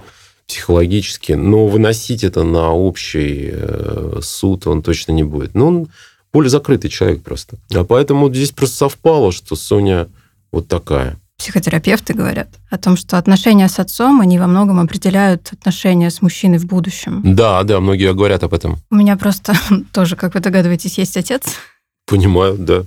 психологические, 0.47 1.37
но 1.37 1.65
выносить 1.65 2.23
это 2.23 2.43
на 2.43 2.71
общий 2.73 3.49
э, 3.53 4.19
суд 4.21 4.67
он 4.67 4.83
точно 4.83 5.13
не 5.13 5.23
будет. 5.23 5.55
Но 5.55 5.67
он 5.67 5.87
более 6.33 6.49
закрытый 6.49 6.89
человек 6.89 7.23
просто. 7.23 7.57
А 7.73 7.83
поэтому 7.83 8.29
здесь 8.29 8.51
просто 8.51 8.77
совпало, 8.77 9.31
что 9.31 9.55
Соня 9.55 10.07
вот 10.51 10.67
такая. 10.67 11.17
Психотерапевты 11.37 12.13
говорят 12.13 12.49
о 12.69 12.77
том, 12.77 12.95
что 12.95 13.17
отношения 13.17 13.67
с 13.67 13.79
отцом, 13.79 14.21
они 14.21 14.37
во 14.37 14.45
многом 14.45 14.79
определяют 14.79 15.49
отношения 15.51 16.11
с 16.11 16.21
мужчиной 16.21 16.59
в 16.59 16.67
будущем. 16.67 17.21
Да, 17.23 17.63
да, 17.63 17.79
многие 17.79 18.13
говорят 18.13 18.43
об 18.43 18.53
этом. 18.53 18.77
У 18.91 18.95
меня 18.95 19.17
просто 19.17 19.53
тоже, 19.91 20.15
как 20.15 20.35
вы 20.35 20.39
догадываетесь, 20.39 20.99
есть 20.99 21.17
отец. 21.17 21.55
Понимаю, 22.11 22.57
да. 22.57 22.83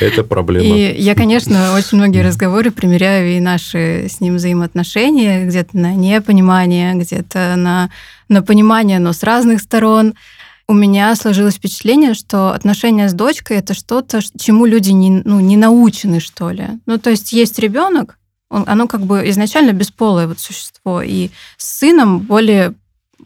Это 0.00 0.24
проблема. 0.24 0.74
И 0.74 0.98
я, 0.98 1.14
конечно, 1.14 1.74
очень 1.74 1.98
многие 1.98 2.22
разговоры 2.22 2.70
примеряю 2.70 3.36
и 3.36 3.40
наши 3.40 4.06
с 4.08 4.18
ним 4.18 4.36
взаимоотношения, 4.36 5.44
где-то 5.44 5.76
на 5.76 5.94
непонимание, 5.94 6.94
где-то 6.94 7.54
на, 7.56 7.90
на 8.30 8.42
понимание, 8.42 8.98
но 8.98 9.12
с 9.12 9.22
разных 9.22 9.60
сторон. 9.60 10.14
У 10.66 10.72
меня 10.72 11.14
сложилось 11.16 11.56
впечатление, 11.56 12.14
что 12.14 12.52
отношения 12.52 13.10
с 13.10 13.12
дочкой 13.12 13.58
это 13.58 13.74
что-то, 13.74 14.20
чему 14.38 14.64
люди 14.64 14.92
не, 14.92 15.10
ну, 15.22 15.40
не 15.40 15.58
научены, 15.58 16.18
что 16.18 16.48
ли. 16.48 16.64
Ну, 16.86 16.96
то 16.96 17.10
есть 17.10 17.32
есть 17.34 17.58
ребенок, 17.58 18.16
он, 18.48 18.64
оно 18.66 18.88
как 18.88 19.02
бы 19.02 19.28
изначально 19.28 19.72
бесполое 19.72 20.28
вот 20.28 20.38
существо, 20.38 21.02
и 21.02 21.28
с 21.58 21.80
сыном 21.80 22.20
более 22.20 22.72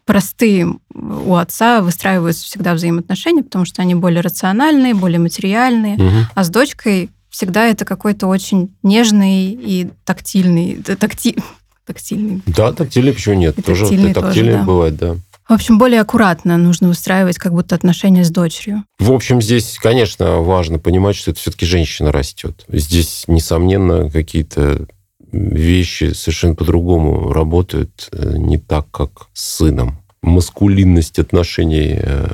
простые 0.04 0.74
у 0.94 1.34
отца 1.34 1.80
выстраиваются 1.82 2.44
всегда 2.44 2.74
взаимоотношения, 2.74 3.42
потому 3.42 3.64
что 3.64 3.82
они 3.82 3.94
более 3.94 4.20
рациональные, 4.20 4.94
более 4.94 5.18
материальные, 5.18 5.94
угу. 5.94 6.26
а 6.34 6.44
с 6.44 6.48
дочкой 6.48 7.10
всегда 7.30 7.66
это 7.66 7.84
какой-то 7.84 8.26
очень 8.26 8.74
нежный 8.82 9.50
и 9.52 9.90
тактильный, 10.04 10.82
такти, 10.82 11.36
тактильный. 11.86 12.42
Да, 12.46 12.72
тактильный 12.72 13.12
почему 13.12 13.34
нет? 13.34 13.58
И 13.58 13.62
тоже 13.62 13.82
тактильный, 13.82 14.14
тактильный 14.14 14.52
тоже, 14.52 14.60
да. 14.60 14.66
бывает, 14.66 14.96
да. 14.96 15.16
В 15.48 15.52
общем, 15.54 15.78
более 15.78 16.02
аккуратно 16.02 16.58
нужно 16.58 16.90
устраивать 16.90 17.38
как 17.38 17.54
будто 17.54 17.74
отношения 17.74 18.22
с 18.22 18.30
дочерью. 18.30 18.84
В 18.98 19.12
общем, 19.12 19.40
здесь, 19.40 19.78
конечно, 19.80 20.40
важно 20.40 20.78
понимать, 20.78 21.16
что 21.16 21.30
это 21.30 21.40
все-таки 21.40 21.64
женщина 21.64 22.12
растет. 22.12 22.66
Здесь, 22.68 23.24
несомненно, 23.28 24.10
какие-то 24.10 24.86
вещи 25.32 26.12
совершенно 26.12 26.54
по-другому 26.54 27.32
работают, 27.32 28.08
э, 28.12 28.36
не 28.36 28.58
так, 28.58 28.90
как 28.90 29.28
с 29.32 29.56
сыном. 29.56 29.98
Маскулинность 30.22 31.18
отношений 31.18 31.96
э, 31.98 32.28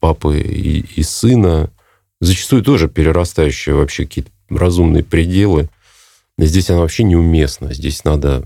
папы 0.00 0.40
и, 0.40 0.80
и 0.96 1.02
сына 1.02 1.70
зачастую 2.20 2.62
тоже 2.62 2.88
перерастающая 2.88 3.74
вообще 3.74 4.04
какие-то 4.04 4.30
разумные 4.48 5.04
пределы. 5.04 5.68
Здесь 6.38 6.70
она 6.70 6.80
вообще 6.80 7.04
неуместна. 7.04 7.72
Здесь 7.72 8.04
надо 8.04 8.44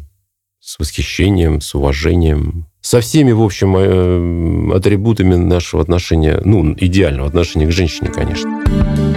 с 0.61 0.79
восхищением, 0.79 1.61
с 1.61 1.75
уважением, 1.75 2.67
со 2.81 3.01
всеми, 3.01 3.33
в 3.33 3.43
общем, 3.43 3.77
э, 3.77 4.77
атрибутами 4.77 5.35
нашего 5.35 5.83
отношения, 5.83 6.41
ну, 6.45 6.75
идеального 6.79 7.29
отношения 7.29 7.67
к 7.67 7.73
женщине, 7.73 8.11
конечно. 8.11 9.08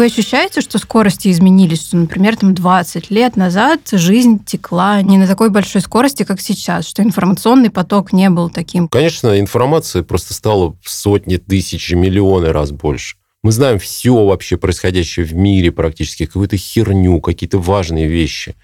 Вы 0.00 0.06
ощущаете, 0.06 0.62
что 0.62 0.78
скорости 0.78 1.30
изменились? 1.30 1.88
Что, 1.88 1.98
например, 1.98 2.34
там 2.34 2.54
20 2.54 3.10
лет 3.10 3.36
назад 3.36 3.80
жизнь 3.92 4.42
текла 4.42 5.02
не 5.02 5.18
на 5.18 5.26
такой 5.26 5.50
большой 5.50 5.82
скорости, 5.82 6.22
как 6.22 6.40
сейчас, 6.40 6.88
что 6.88 7.02
информационный 7.02 7.68
поток 7.68 8.14
не 8.14 8.30
был 8.30 8.48
таким? 8.48 8.88
Конечно, 8.88 9.38
информация 9.38 10.02
просто 10.02 10.32
стала 10.32 10.74
в 10.82 10.88
сотни, 10.88 11.36
тысячи, 11.36 11.92
миллионы 11.92 12.50
раз 12.50 12.70
больше. 12.70 13.16
Мы 13.42 13.52
знаем 13.52 13.78
все 13.78 14.24
вообще 14.24 14.56
происходящее 14.56 15.26
в 15.26 15.34
мире 15.34 15.70
практически, 15.70 16.24
какую-то 16.24 16.56
херню, 16.56 17.20
какие-то 17.20 17.58
важные 17.58 18.08
вещи. 18.08 18.54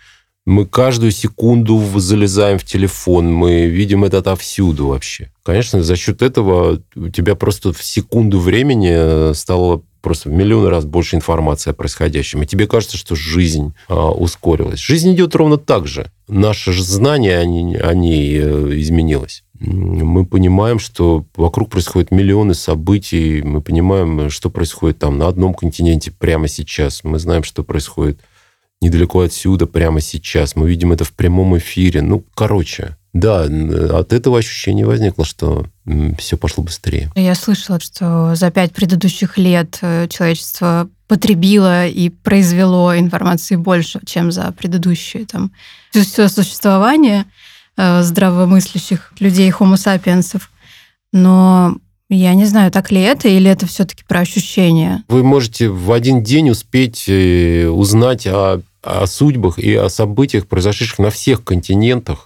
Мы 0.47 0.65
каждую 0.65 1.11
секунду 1.13 1.79
залезаем 1.97 2.59
в 2.59 2.65
телефон, 2.65 3.31
мы 3.31 3.67
видим 3.67 4.05
это 4.05 4.19
отовсюду 4.19 4.87
вообще. 4.87 5.31
Конечно, 5.43 5.83
за 5.83 5.97
счет 5.97 6.23
этого 6.23 6.81
у 6.95 7.09
тебя 7.11 7.35
просто 7.35 7.75
в 7.75 7.85
секунду 7.85 8.41
времени 8.41 9.35
стало 9.35 9.83
просто 10.07 10.29
в 10.29 10.33
миллион 10.33 10.69
раз 10.69 10.85
больше 10.85 11.17
информации 11.17 11.71
о 11.71 11.73
происходящем. 11.73 12.41
И 12.41 12.47
тебе 12.47 12.69
кажется, 12.69 12.97
что 12.97 13.17
жизнь 13.17 13.75
а, 13.89 14.13
ускорилась. 14.13 14.79
Жизнь 14.79 15.13
идет 15.13 15.35
ровно 15.35 15.57
так 15.57 15.89
же. 15.89 16.13
Наше 16.29 16.73
же 16.73 16.85
знание 16.85 17.41
о 17.41 17.45
ней, 17.45 17.77
о 17.77 17.93
ней 17.93 18.39
э, 18.39 18.79
изменилось. 18.79 19.43
Мы 19.59 20.25
понимаем, 20.25 20.79
что 20.79 21.27
вокруг 21.35 21.71
происходят 21.71 22.13
миллионы 22.13 22.55
событий. 22.55 23.43
Мы 23.43 23.61
понимаем, 23.61 24.31
что 24.31 24.49
происходит 24.49 25.01
там 25.01 25.19
на 25.19 25.27
одном 25.27 25.55
континенте 25.55 26.13
прямо 26.13 26.47
сейчас. 26.47 27.03
Мы 27.03 27.19
знаем, 27.19 27.43
что 27.43 27.65
происходит 27.65 28.21
недалеко 28.81 29.23
отсюда 29.23 29.67
прямо 29.67 30.01
сейчас. 30.01 30.55
Мы 30.55 30.69
видим 30.69 30.93
это 30.93 31.03
в 31.03 31.15
прямом 31.15 31.59
эфире. 31.59 32.01
Ну, 32.01 32.23
короче, 32.37 32.97
да, 33.21 33.43
от 33.99 34.13
этого 34.13 34.39
ощущение 34.39 34.87
возникло, 34.87 35.25
что 35.25 35.67
все 36.19 36.37
пошло 36.37 36.65
быстрее. 36.65 37.11
Я 37.15 37.35
слышала, 37.35 37.81
что 37.81 38.35
за 38.35 38.51
пять 38.51 38.73
предыдущих 38.73 39.39
лет 39.39 39.79
э, 39.83 40.09
человечество 40.09 40.89
потребило 41.09 41.87
и 41.87 42.09
произвело 42.09 42.97
информации 42.97 43.57
больше, 43.57 44.01
чем 44.05 44.33
за 44.33 44.53
предыдущие 44.53 45.27
там 45.27 45.53
все 45.93 46.29
существование 46.29 47.27
э, 47.77 48.03
здравомыслящих 48.03 49.13
людей, 49.21 49.51
homo 49.51 49.77
сапиенсов. 49.77 50.51
Но 51.13 51.77
я 52.09 52.35
не 52.35 52.45
знаю, 52.45 52.71
так 52.71 52.91
ли 52.91 53.01
это, 53.01 53.29
или 53.29 53.51
это 53.51 53.67
все-таки 53.67 54.05
про 54.07 54.21
ощущения. 54.21 55.05
Вы 55.09 55.23
можете 55.23 55.69
в 55.69 55.93
один 55.93 56.23
день 56.23 56.51
успеть 56.51 57.09
э, 57.09 57.69
узнать 57.69 58.27
о, 58.27 58.61
о 58.83 59.07
судьбах 59.07 59.59
и 59.59 59.75
о 59.75 59.89
событиях, 59.89 60.47
произошедших 60.47 60.99
на 60.99 61.11
всех 61.11 61.45
континентах, 61.45 62.26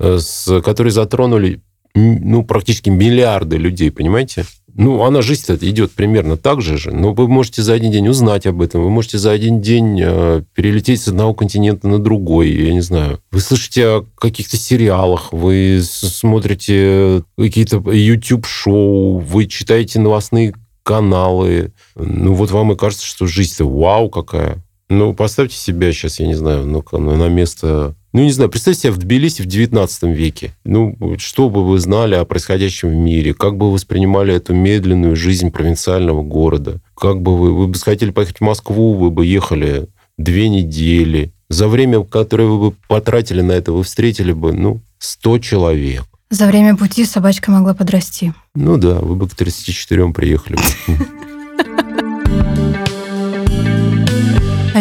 с, 0.00 0.60
которые 0.62 0.92
затронули 0.92 1.62
ну, 1.94 2.44
практически 2.44 2.88
миллиарды 2.88 3.56
людей, 3.56 3.90
понимаете? 3.90 4.44
Ну, 4.74 5.02
она 5.02 5.20
жизнь 5.20 5.44
идет 5.60 5.92
примерно 5.92 6.36
так 6.36 6.62
же 6.62 6.78
же, 6.78 6.92
но 6.92 7.12
вы 7.12 7.26
можете 7.26 7.62
за 7.62 7.74
один 7.74 7.90
день 7.90 8.08
узнать 8.08 8.46
об 8.46 8.62
этом, 8.62 8.82
вы 8.82 8.90
можете 8.90 9.18
за 9.18 9.32
один 9.32 9.60
день 9.60 10.00
э, 10.00 10.42
перелететь 10.54 11.02
с 11.02 11.08
одного 11.08 11.34
континента 11.34 11.88
на 11.88 11.98
другой, 11.98 12.50
я 12.50 12.72
не 12.72 12.80
знаю. 12.80 13.20
Вы 13.32 13.40
слышите 13.40 13.86
о 13.86 14.06
каких-то 14.16 14.56
сериалах, 14.56 15.32
вы 15.32 15.80
смотрите 15.82 17.24
какие-то 17.36 17.78
YouTube-шоу, 17.90 19.18
вы 19.18 19.46
читаете 19.46 19.98
новостные 19.98 20.54
каналы. 20.84 21.72
Ну, 21.96 22.34
вот 22.34 22.50
вам 22.52 22.72
и 22.72 22.76
кажется, 22.76 23.06
что 23.06 23.26
жизнь-то 23.26 23.68
вау 23.68 24.08
какая. 24.08 24.64
Ну, 24.88 25.14
поставьте 25.14 25.56
себя 25.56 25.92
сейчас, 25.92 26.20
я 26.20 26.26
не 26.26 26.34
знаю, 26.34 26.66
ну, 26.66 26.82
на 26.98 27.28
место 27.28 27.96
ну, 28.12 28.22
не 28.22 28.32
знаю, 28.32 28.50
представьте 28.50 28.82
себя 28.82 28.92
в 28.92 28.98
Тбилиси 28.98 29.42
в 29.42 29.46
19 29.46 30.02
веке. 30.04 30.52
Ну, 30.64 30.96
что 31.18 31.48
бы 31.48 31.64
вы 31.64 31.78
знали 31.78 32.16
о 32.16 32.24
происходящем 32.24 32.90
в 32.90 32.94
мире? 32.94 33.34
Как 33.34 33.56
бы 33.56 33.66
вы 33.66 33.74
воспринимали 33.74 34.34
эту 34.34 34.52
медленную 34.52 35.14
жизнь 35.14 35.50
провинциального 35.50 36.22
города? 36.22 36.80
Как 36.96 37.22
бы 37.22 37.36
вы... 37.36 37.54
Вы 37.54 37.68
бы 37.68 37.78
хотели 37.78 38.10
поехать 38.10 38.38
в 38.38 38.40
Москву, 38.42 38.94
вы 38.94 39.10
бы 39.10 39.24
ехали 39.26 39.86
две 40.18 40.48
недели. 40.48 41.32
За 41.48 41.68
время, 41.68 42.02
которое 42.04 42.48
вы 42.48 42.70
бы 42.70 42.76
потратили 42.88 43.42
на 43.42 43.52
это, 43.52 43.72
вы 43.72 43.84
встретили 43.84 44.32
бы, 44.32 44.52
ну, 44.52 44.80
100 44.98 45.38
человек. 45.38 46.04
За 46.30 46.46
время 46.46 46.76
пути 46.76 47.04
собачка 47.04 47.50
могла 47.50 47.74
подрасти. 47.74 48.32
Ну 48.54 48.76
да, 48.76 48.94
вы 49.00 49.16
бы 49.16 49.28
к 49.28 49.34
34 49.34 50.12
приехали. 50.12 50.58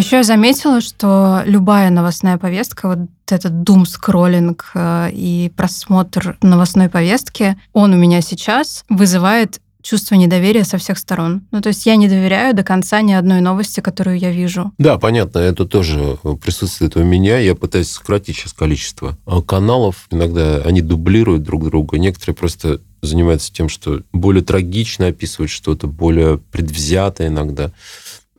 Еще 0.10 0.18
я 0.18 0.24
заметила, 0.24 0.82
что 0.82 1.44
любая 1.46 1.92
новостная 1.92 2.40
повестка, 2.40 2.88
вот 2.88 3.10
этот 3.30 3.62
дум-скроллинг 3.62 4.72
э, 4.74 5.12
и 5.14 5.52
просмотр 5.56 6.36
новостной 6.42 6.90
повестки, 6.90 7.56
он 7.74 7.94
у 7.94 7.96
меня 7.96 8.22
сейчас 8.22 8.86
вызывает 8.90 9.62
чувство 9.84 10.16
недоверия 10.16 10.64
со 10.64 10.80
всех 10.80 10.98
сторон. 10.98 11.44
Ну, 11.52 11.62
то 11.62 11.70
есть 11.70 11.86
я 11.86 11.96
не 11.96 12.08
доверяю 12.08 12.56
до 12.56 12.64
конца 12.64 13.04
ни 13.04 13.14
одной 13.14 13.40
новости, 13.40 13.82
которую 13.82 14.18
я 14.18 14.32
вижу. 14.32 14.72
Да, 14.80 14.98
понятно, 14.98 15.38
это 15.38 15.68
тоже 15.68 16.18
присутствует 16.44 16.96
у 16.96 17.04
меня. 17.04 17.38
Я 17.38 17.54
пытаюсь 17.54 17.92
сократить 17.92 18.36
сейчас 18.36 18.54
количество 18.54 19.16
а 19.28 19.44
каналов. 19.44 20.08
Иногда 20.10 20.58
они 20.66 20.82
дублируют 20.82 21.44
друг 21.44 21.66
друга. 21.66 22.00
Некоторые 22.00 22.36
просто 22.36 22.82
занимаются 23.04 23.54
тем, 23.54 23.70
что 23.70 24.02
более 24.12 24.44
трагично 24.44 25.06
описывают 25.08 25.52
что-то, 25.52 25.86
более 25.86 26.40
предвзято 26.40 27.28
иногда. 27.28 27.72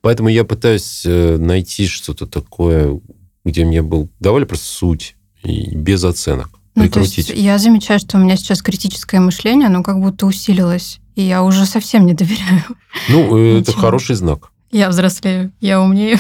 Поэтому 0.03 0.29
я 0.29 0.45
пытаюсь 0.45 1.03
э, 1.05 1.37
найти 1.37 1.87
что-то 1.87 2.27
такое, 2.27 3.01
где 3.45 3.65
мне 3.65 3.83
был 3.83 4.09
давали 4.19 4.45
просто 4.45 4.67
суть 4.67 5.17
и 5.43 5.75
без 5.75 6.05
оценок. 6.05 6.51
Ну, 6.75 6.85
прикрутить. 6.85 7.27
То 7.27 7.33
есть 7.33 7.45
я 7.45 7.59
замечаю, 7.59 7.99
что 7.99 8.17
у 8.17 8.21
меня 8.21 8.37
сейчас 8.37 8.63
критическое 8.63 9.21
мышление, 9.21 9.67
оно 9.67 9.83
как 9.83 10.01
будто 10.01 10.27
усилилось, 10.27 11.01
и 11.17 11.23
я 11.23 11.43
уже 11.43 11.67
совсем 11.67 12.07
не 12.07 12.15
доверяю. 12.15 12.65
Ну, 13.09 13.37
э, 13.37 13.61
это 13.61 13.73
хороший 13.73 14.17
знак. 14.17 14.51
Я 14.71 14.89
взрослею, 14.89 15.53
я 15.61 15.81
умнею. 15.81 16.19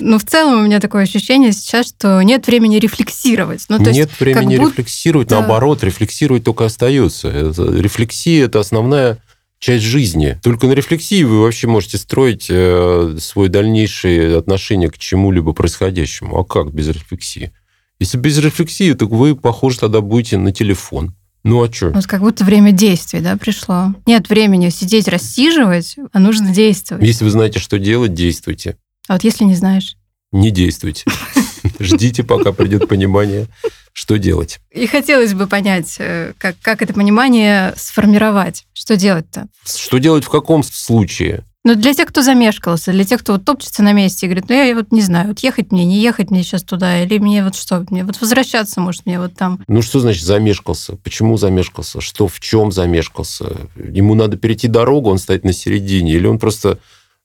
Ну, 0.00 0.18
в 0.18 0.24
целом 0.24 0.60
у 0.60 0.62
меня 0.62 0.78
такое 0.78 1.02
ощущение 1.02 1.52
сейчас, 1.52 1.88
что 1.88 2.22
нет 2.22 2.46
времени 2.46 2.76
рефлексировать. 2.76 3.64
Ну, 3.68 3.78
то 3.78 3.90
нет 3.90 4.08
есть, 4.08 4.20
времени 4.20 4.56
будто... 4.56 4.70
рефлексировать, 4.70 5.30
наоборот, 5.30 5.82
рефлексировать 5.82 6.44
только 6.44 6.66
остается. 6.66 7.28
Рефлексия– 7.30 8.44
это 8.46 8.60
основная 8.60 9.18
часть 9.58 9.84
жизни. 9.84 10.38
Только 10.42 10.66
на 10.66 10.72
рефлексии 10.72 11.22
вы 11.22 11.40
вообще 11.40 11.66
можете 11.66 11.98
строить 11.98 12.46
э, 12.48 13.16
свое 13.20 13.48
дальнейшее 13.48 14.36
отношение 14.36 14.90
к 14.90 14.98
чему-либо 14.98 15.52
происходящему. 15.52 16.38
А 16.38 16.44
как 16.44 16.72
без 16.72 16.88
рефлексии? 16.88 17.52
Если 17.98 18.16
без 18.16 18.38
рефлексии, 18.38 18.92
то 18.92 19.06
вы, 19.06 19.34
похоже, 19.34 19.80
тогда 19.80 20.00
будете 20.00 20.38
на 20.38 20.52
телефон. 20.52 21.14
Ну 21.44 21.62
а 21.62 21.72
что? 21.72 21.90
Вот 21.90 22.06
как 22.06 22.20
будто 22.20 22.44
время 22.44 22.72
действий, 22.72 23.20
да, 23.20 23.36
пришло. 23.36 23.94
Нет 24.06 24.28
времени 24.28 24.68
сидеть, 24.70 25.08
рассиживать, 25.08 25.96
а 26.12 26.18
нужно 26.18 26.52
действовать. 26.52 27.04
Если 27.04 27.24
вы 27.24 27.30
знаете, 27.30 27.58
что 27.58 27.78
делать, 27.78 28.14
действуйте. 28.14 28.76
А 29.08 29.14
вот 29.14 29.24
если 29.24 29.44
не 29.44 29.54
знаешь? 29.54 29.96
Не 30.32 30.50
действуйте. 30.50 31.04
Ждите, 31.80 32.24
пока 32.24 32.52
придет 32.52 32.88
понимание, 32.88 33.46
что 33.92 34.18
делать. 34.18 34.60
И 34.70 34.86
хотелось 34.86 35.34
бы 35.34 35.46
понять, 35.46 35.96
э, 35.98 36.32
как, 36.38 36.56
как 36.60 36.82
это 36.82 36.92
понимание 36.92 37.72
сформировать. 37.76 38.66
Что 38.74 38.96
делать-то? 38.96 39.46
Что 39.64 39.98
делать 39.98 40.24
в 40.24 40.28
каком 40.28 40.62
случае? 40.62 41.44
Ну, 41.64 41.74
для 41.74 41.92
тех, 41.92 42.08
кто 42.08 42.22
замешкался, 42.22 42.92
для 42.92 43.04
тех, 43.04 43.20
кто 43.20 43.34
вот 43.34 43.44
топчется 43.44 43.82
на 43.82 43.92
месте 43.92 44.24
и 44.24 44.28
говорит, 44.28 44.48
ну, 44.48 44.54
я 44.54 44.74
вот 44.74 44.92
не 44.92 45.02
знаю, 45.02 45.28
вот 45.28 45.40
ехать 45.40 45.72
мне, 45.72 45.84
не 45.84 46.00
ехать 46.00 46.30
мне 46.30 46.42
сейчас 46.42 46.62
туда, 46.62 47.02
или 47.02 47.18
мне 47.18 47.44
вот 47.44 47.56
что, 47.56 47.84
мне 47.90 48.04
вот 48.04 48.20
возвращаться, 48.20 48.80
может, 48.80 49.04
мне 49.04 49.18
вот 49.18 49.34
там. 49.34 49.62
Ну, 49.68 49.82
что 49.82 50.00
значит 50.00 50.24
замешкался? 50.24 50.96
Почему 50.96 51.36
замешкался? 51.36 52.00
Что, 52.00 52.28
в 52.28 52.40
чем 52.40 52.72
замешкался? 52.72 53.68
Ему 53.76 54.14
надо 54.14 54.36
перейти 54.36 54.68
дорогу, 54.68 55.10
он 55.10 55.18
стоит 55.18 55.44
на 55.44 55.52
середине, 55.52 56.12
или 56.12 56.26
он 56.26 56.38
просто 56.38 56.78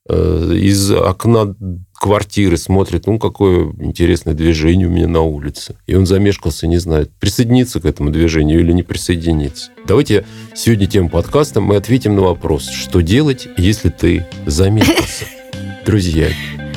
из 0.09 0.91
окна 0.91 1.55
квартиры, 1.93 2.57
смотрит, 2.57 3.07
ну, 3.07 3.17
какое 3.17 3.71
интересное 3.79 4.33
движение 4.33 4.87
у 4.87 4.89
меня 4.89 5.07
на 5.07 5.21
улице. 5.21 5.75
И 5.87 5.95
он 5.95 6.05
замешкался, 6.05 6.67
не 6.67 6.77
знает, 6.77 7.11
присоединиться 7.17 7.79
к 7.79 7.85
этому 7.85 8.09
движению 8.09 8.59
или 8.59 8.73
не 8.73 8.83
присоединиться. 8.83 9.71
Давайте 9.87 10.25
сегодня 10.53 10.87
тем 10.87 11.07
подкаста 11.07 11.61
мы 11.61 11.77
ответим 11.77 12.15
на 12.15 12.21
вопрос, 12.23 12.67
что 12.67 13.01
делать, 13.01 13.47
если 13.55 13.87
ты 13.87 14.25
замешкался. 14.45 15.25
Друзья, 15.85 16.27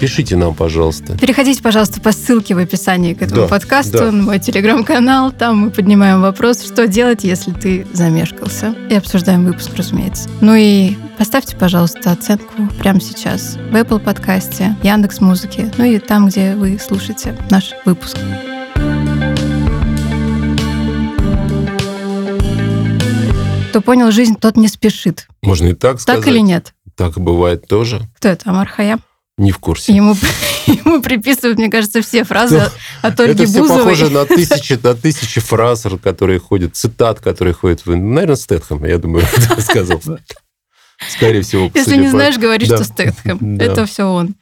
Пишите 0.01 0.37
нам, 0.37 0.55
пожалуйста. 0.55 1.17
Переходите, 1.19 1.63
пожалуйста, 1.63 2.01
по 2.01 2.13
ссылке 2.13 2.55
в 2.55 2.59
описании 2.59 3.15
к 3.15 3.23
этому 3.23 3.43
да, 3.43 3.49
подкасту 3.49 3.99
да. 3.99 4.13
на 4.13 4.23
мой 4.23 4.39
телеграм-канал. 4.39 5.33
Там 5.33 5.59
мы 5.59 5.71
поднимаем 5.71 6.21
вопрос, 6.21 6.63
что 6.65 6.87
делать, 6.87 7.25
если 7.25 7.53
ты 7.53 7.87
замешкался. 7.93 8.75
И 8.91 8.95
обсуждаем 8.95 9.47
выпуск, 9.47 9.71
разумеется. 9.75 10.29
Ну 10.43 10.55
и 10.55 10.97
поставьте, 11.17 11.57
пожалуйста, 11.57 12.13
оценку 12.13 12.69
прямо 12.79 13.01
сейчас 13.01 13.57
в 13.71 13.75
Apple 13.75 13.99
подкасте, 13.99 14.77
Яндекс 14.83 15.21
Музыке, 15.21 15.73
ну 15.79 15.85
и 15.85 15.99
там, 15.99 16.29
где 16.29 16.55
вы 16.55 16.79
слушаете 16.79 17.35
наш 17.51 17.73
выпуск. 17.87 18.19
Кто 23.71 23.81
понял 23.81 24.11
жизнь, 24.11 24.37
тот 24.41 24.57
не 24.57 24.69
спешит. 24.69 25.27
Можно 25.43 25.69
и 25.69 25.75
так 25.75 26.01
сказать. 26.01 26.23
Так 26.23 26.33
или 26.33 26.39
нет? 26.41 26.75
Так 26.97 27.19
бывает 27.19 27.67
тоже. 27.67 28.09
Кто 28.17 28.29
это, 28.29 28.51
Амар 28.51 28.69
Хаям? 28.69 29.01
Не 29.39 29.51
в 29.51 29.59
курсе. 29.59 29.93
Ему, 29.95 30.17
ему 30.67 31.03
приписывают, 31.03 31.59
мне 31.59 31.69
кажется, 31.71 32.01
все 32.01 32.25
фразы 32.25 32.59
да. 32.59 32.73
от 33.03 33.21
Ольги 33.21 33.45
Это 33.45 33.53
Бузовой. 33.53 33.67
все 33.67 33.79
похоже 33.79 34.11
на 34.11 34.25
тысячи, 34.25 34.79
на 34.83 34.95
тысячи 34.95 35.41
фраз, 35.41 35.87
которые 36.03 36.39
ходят, 36.41 36.75
цитат, 36.75 37.21
которые 37.21 37.53
ходят. 37.53 37.83
Наверное, 37.85 38.37
Стэтхэм, 38.37 38.85
я 38.87 38.99
думаю, 38.99 39.27
сказал. 39.59 40.01
Скорее 41.11 41.43
всего. 41.43 41.71
Если 41.75 41.97
не 41.97 42.09
знаешь, 42.09 42.39
говори, 42.39 42.65
что 42.65 42.83
Стэтхэм. 42.83 43.59
Это 43.61 43.85
все 43.85 44.05
он. 44.05 44.35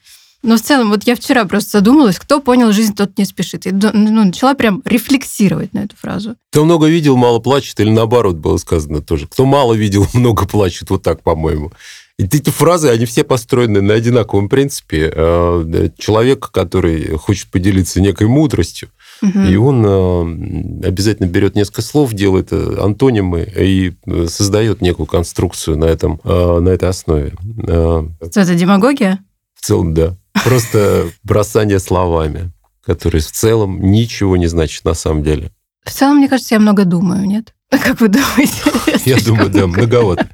Но 0.45 0.59
в 0.59 0.61
целом, 0.61 0.91
вот 0.91 1.05
я 1.05 1.17
вчера 1.17 1.47
просто 1.47 1.79
задумалась, 1.79 2.19
кто 2.19 2.39
понял 2.39 2.71
жизнь, 2.71 2.95
тот 2.95 3.17
не 3.17 3.25
спешит. 3.25 3.67
И 3.67 3.73
ну, 3.73 4.25
начала 4.25 4.53
прям 4.53 4.83
рефлексировать 4.85 5.73
на 5.73 5.81
эту 5.81 5.97
фразу. 5.97 6.37
Кто 6.51 6.67
много 6.67 6.87
видел, 6.87 7.17
мало 7.17 7.39
плачет, 7.39 7.81
или 7.81 7.89
наоборот 7.89 8.37
было 8.37 8.59
сказано 8.59 9.01
тоже. 9.01 9.27
Кто 9.27 9.47
мало 9.47 9.73
видел, 9.73 10.07
много 10.13 10.47
плачет, 10.47 10.91
вот 10.91 11.03
так, 11.03 11.23
по-моему. 11.23 11.73
Эти 12.17 12.51
фразы, 12.51 12.91
они 12.91 13.07
все 13.07 13.25
построены 13.25 13.81
на 13.81 13.95
одинаковом 13.95 14.49
принципе. 14.49 15.13
Э, 15.13 15.89
человек, 15.99 16.49
который 16.53 17.17
хочет 17.17 17.51
поделиться 17.51 18.01
некой 18.01 18.29
мудростью, 18.29 18.91
угу. 19.21 19.41
и 19.41 19.57
он 19.57 19.85
э, 19.85 20.87
обязательно 20.87 21.27
берет 21.27 21.57
несколько 21.57 21.83
слов, 21.83 22.13
делает 22.13 22.53
э, 22.53 22.77
антонимы 22.81 23.53
и 23.57 23.95
создает 24.29 24.81
некую 24.81 25.07
конструкцию 25.07 25.77
на, 25.77 25.87
этом, 25.87 26.21
на 26.25 26.69
этой 26.69 26.89
основе. 26.89 27.33
Что 27.59 28.41
это 28.41 28.55
демагогия? 28.55 29.19
В 29.55 29.67
целом, 29.67 29.93
да. 29.93 30.17
Просто 30.45 31.09
бросание 31.25 31.81
словами, 31.81 32.53
которые 32.87 33.23
в 33.23 33.33
целом 33.33 33.81
ничего 33.91 34.37
не 34.37 34.47
значат 34.47 34.85
на 34.85 34.95
самом 34.95 35.25
деле. 35.25 35.51
В 35.85 35.91
целом, 35.91 36.19
мне 36.19 36.29
кажется, 36.29 36.55
я 36.55 36.61
много 36.61 36.85
думаю, 36.85 37.27
нет? 37.27 37.55
Как 37.79 38.01
вы 38.01 38.09
думаете? 38.09 38.63
Я 39.05 39.19
думаю, 39.21 39.51
да, 39.51 39.67
многовато. 39.67 40.29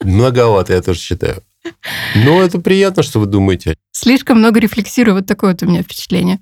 Многовато, 0.00 0.72
я 0.72 0.82
тоже 0.82 0.98
считаю. 0.98 1.42
Но 2.16 2.42
это 2.42 2.58
приятно, 2.58 3.02
что 3.02 3.20
вы 3.20 3.26
думаете. 3.26 3.76
Слишком 3.92 4.38
много 4.38 4.58
рефлексирую, 4.58 5.16
вот 5.16 5.26
такое 5.26 5.52
вот 5.52 5.62
у 5.62 5.66
меня 5.66 5.82
впечатление. 5.82 6.40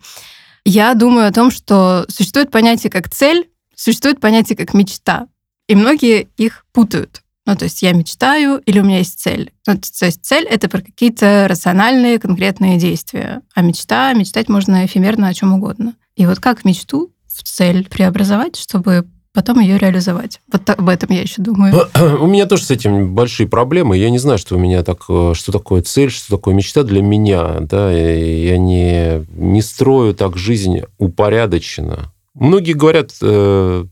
Я 0.65 0.95
думаю 0.95 1.29
о 1.29 1.33
том, 1.33 1.51
что 1.51 2.07
существует 2.09 2.51
понятие 2.51 2.91
как 2.91 3.11
цель, 3.11 3.49
существует 3.75 4.21
понятие 4.21 4.57
как 4.57 4.75
мечта. 4.75 5.27
И 5.69 5.75
многие 5.75 6.29
их 6.37 6.65
путают. 6.73 7.23
Ну, 7.47 7.57
то 7.57 7.65
есть 7.65 7.83
я 7.83 7.93
мечтаю 7.93 8.59
или 8.67 8.81
у 8.81 8.85
меня 8.85 8.99
есть 8.99 9.19
цель. 9.19 9.53
Ну, 9.67 9.75
то 9.77 10.07
есть 10.07 10.25
цель— 10.25 10.45
это 10.51 10.69
про 10.69 10.81
какие-то 10.81 11.47
рациональные, 11.49 12.19
конкретные 12.19 12.79
действия. 12.79 13.43
А 13.55 13.63
мечта, 13.63 14.13
мечтать 14.13 14.49
можно 14.49 14.85
эфемерно 14.85 15.29
о 15.29 15.35
чем 15.35 15.53
угодно. 15.53 15.95
И 16.17 16.27
вот 16.27 16.39
как 16.39 16.65
мечту 16.65 17.13
в 17.27 17.43
цель 17.43 17.89
преобразовать, 17.89 18.57
чтобы 18.57 19.07
потом 19.33 19.61
ее 19.61 19.79
реализовать. 19.79 20.41
Вот 20.53 20.69
об 20.69 20.89
этом 20.89 21.11
я 21.11 21.23
еще 21.23 21.43
думаю. 21.43 21.89
У 22.21 22.27
меня 22.27 22.47
тоже 22.47 22.65
с 22.65 22.71
этим 22.71 23.15
большие 23.15 23.49
проблемы. 23.49 23.97
Я 23.97 24.11
не 24.11 24.19
знаю, 24.19 24.39
что 24.39 24.57
у 24.57 24.59
меня 24.59 24.83
так, 24.83 25.05
э, 25.09 25.33
что 25.35 25.53
такое 25.53 25.83
цель, 25.83 26.11
что 26.11 26.37
такое 26.37 26.55
мечта 26.55 26.83
для 26.83 27.03
меня. 27.03 27.61
Да? 27.61 27.93
Я 27.93 28.59
не, 28.59 29.27
не 29.31 29.63
строю 29.63 30.15
так 30.15 30.37
жизнь 30.37 30.83
упорядоченно. 30.99 32.13
Многие 32.35 32.73
говорят, 32.73 33.13
э, 33.23 33.85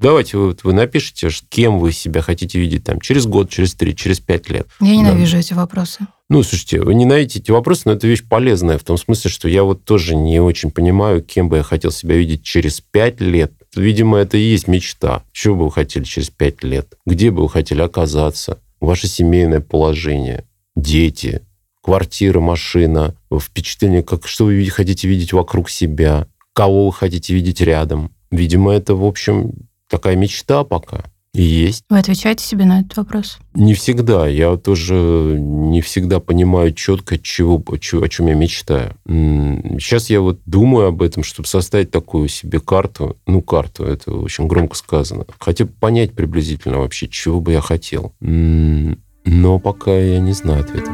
давайте 0.00 0.38
вот 0.38 0.64
вы 0.64 0.72
напишите, 0.72 1.28
кем 1.48 1.78
вы 1.78 1.92
себя 1.92 2.22
хотите 2.22 2.58
видеть 2.58 2.84
там 2.84 3.00
через 3.00 3.26
год, 3.26 3.50
через 3.50 3.74
три, 3.74 3.94
через 3.94 4.20
пять 4.20 4.48
лет. 4.48 4.68
Я 4.80 4.96
ненавижу 4.96 5.32
да. 5.32 5.38
эти 5.38 5.52
вопросы. 5.52 6.06
Ну, 6.28 6.42
слушайте, 6.42 6.80
вы 6.80 6.94
ненавидите 6.94 7.38
эти 7.38 7.50
вопросы, 7.50 7.82
но 7.86 7.92
это 7.92 8.06
вещь 8.06 8.24
полезная 8.28 8.78
в 8.78 8.84
том 8.84 8.98
смысле, 8.98 9.30
что 9.30 9.48
я 9.48 9.62
вот 9.62 9.84
тоже 9.84 10.16
не 10.16 10.40
очень 10.40 10.70
понимаю, 10.70 11.22
кем 11.22 11.48
бы 11.48 11.58
я 11.58 11.62
хотел 11.62 11.92
себя 11.92 12.16
видеть 12.16 12.42
через 12.42 12.80
пять 12.80 13.20
лет. 13.20 13.52
Видимо, 13.76 14.18
это 14.18 14.36
и 14.36 14.40
есть 14.40 14.68
мечта. 14.68 15.22
Чего 15.32 15.54
бы 15.54 15.64
вы 15.66 15.72
хотели 15.72 16.04
через 16.04 16.30
пять 16.30 16.64
лет? 16.64 16.94
Где 17.06 17.30
бы 17.30 17.42
вы 17.42 17.48
хотели 17.48 17.80
оказаться? 17.80 18.58
Ваше 18.80 19.06
семейное 19.06 19.60
положение, 19.60 20.44
дети, 20.74 21.42
квартира, 21.80 22.40
машина, 22.40 23.14
впечатление, 23.40 24.02
как, 24.02 24.26
что 24.26 24.46
вы 24.46 24.64
хотите 24.66 25.06
видеть 25.06 25.32
вокруг 25.32 25.70
себя, 25.70 26.26
кого 26.52 26.86
вы 26.86 26.92
хотите 26.92 27.32
видеть 27.32 27.60
рядом. 27.60 28.12
Видимо, 28.32 28.72
это, 28.72 28.96
в 28.96 29.04
общем, 29.04 29.52
такая 29.88 30.16
мечта 30.16 30.64
пока 30.64 31.04
есть. 31.32 31.84
Вы 31.90 31.98
отвечаете 31.98 32.42
себе 32.42 32.64
на 32.64 32.80
этот 32.80 32.96
вопрос? 32.96 33.38
Не 33.52 33.74
всегда. 33.74 34.26
Я 34.26 34.56
тоже 34.56 34.94
не 34.94 35.82
всегда 35.82 36.18
понимаю 36.18 36.72
четко, 36.72 37.18
чего, 37.18 37.62
о 37.68 38.08
чем 38.08 38.26
я 38.28 38.34
мечтаю. 38.34 38.96
Сейчас 39.06 40.08
я 40.08 40.22
вот 40.22 40.40
думаю 40.46 40.86
об 40.86 41.02
этом, 41.02 41.22
чтобы 41.22 41.46
составить 41.46 41.90
такую 41.90 42.28
себе 42.28 42.58
карту. 42.58 43.18
Ну, 43.26 43.42
карту, 43.42 43.84
это 43.84 44.12
очень 44.12 44.46
громко 44.46 44.76
сказано. 44.76 45.26
Хотя 45.38 45.66
бы 45.66 45.72
понять 45.72 46.14
приблизительно 46.14 46.78
вообще, 46.78 47.06
чего 47.06 47.40
бы 47.40 47.52
я 47.52 47.60
хотел. 47.60 48.14
Но 48.20 49.58
пока 49.58 49.94
я 49.94 50.20
не 50.20 50.32
знаю 50.32 50.60
ответа. 50.62 50.90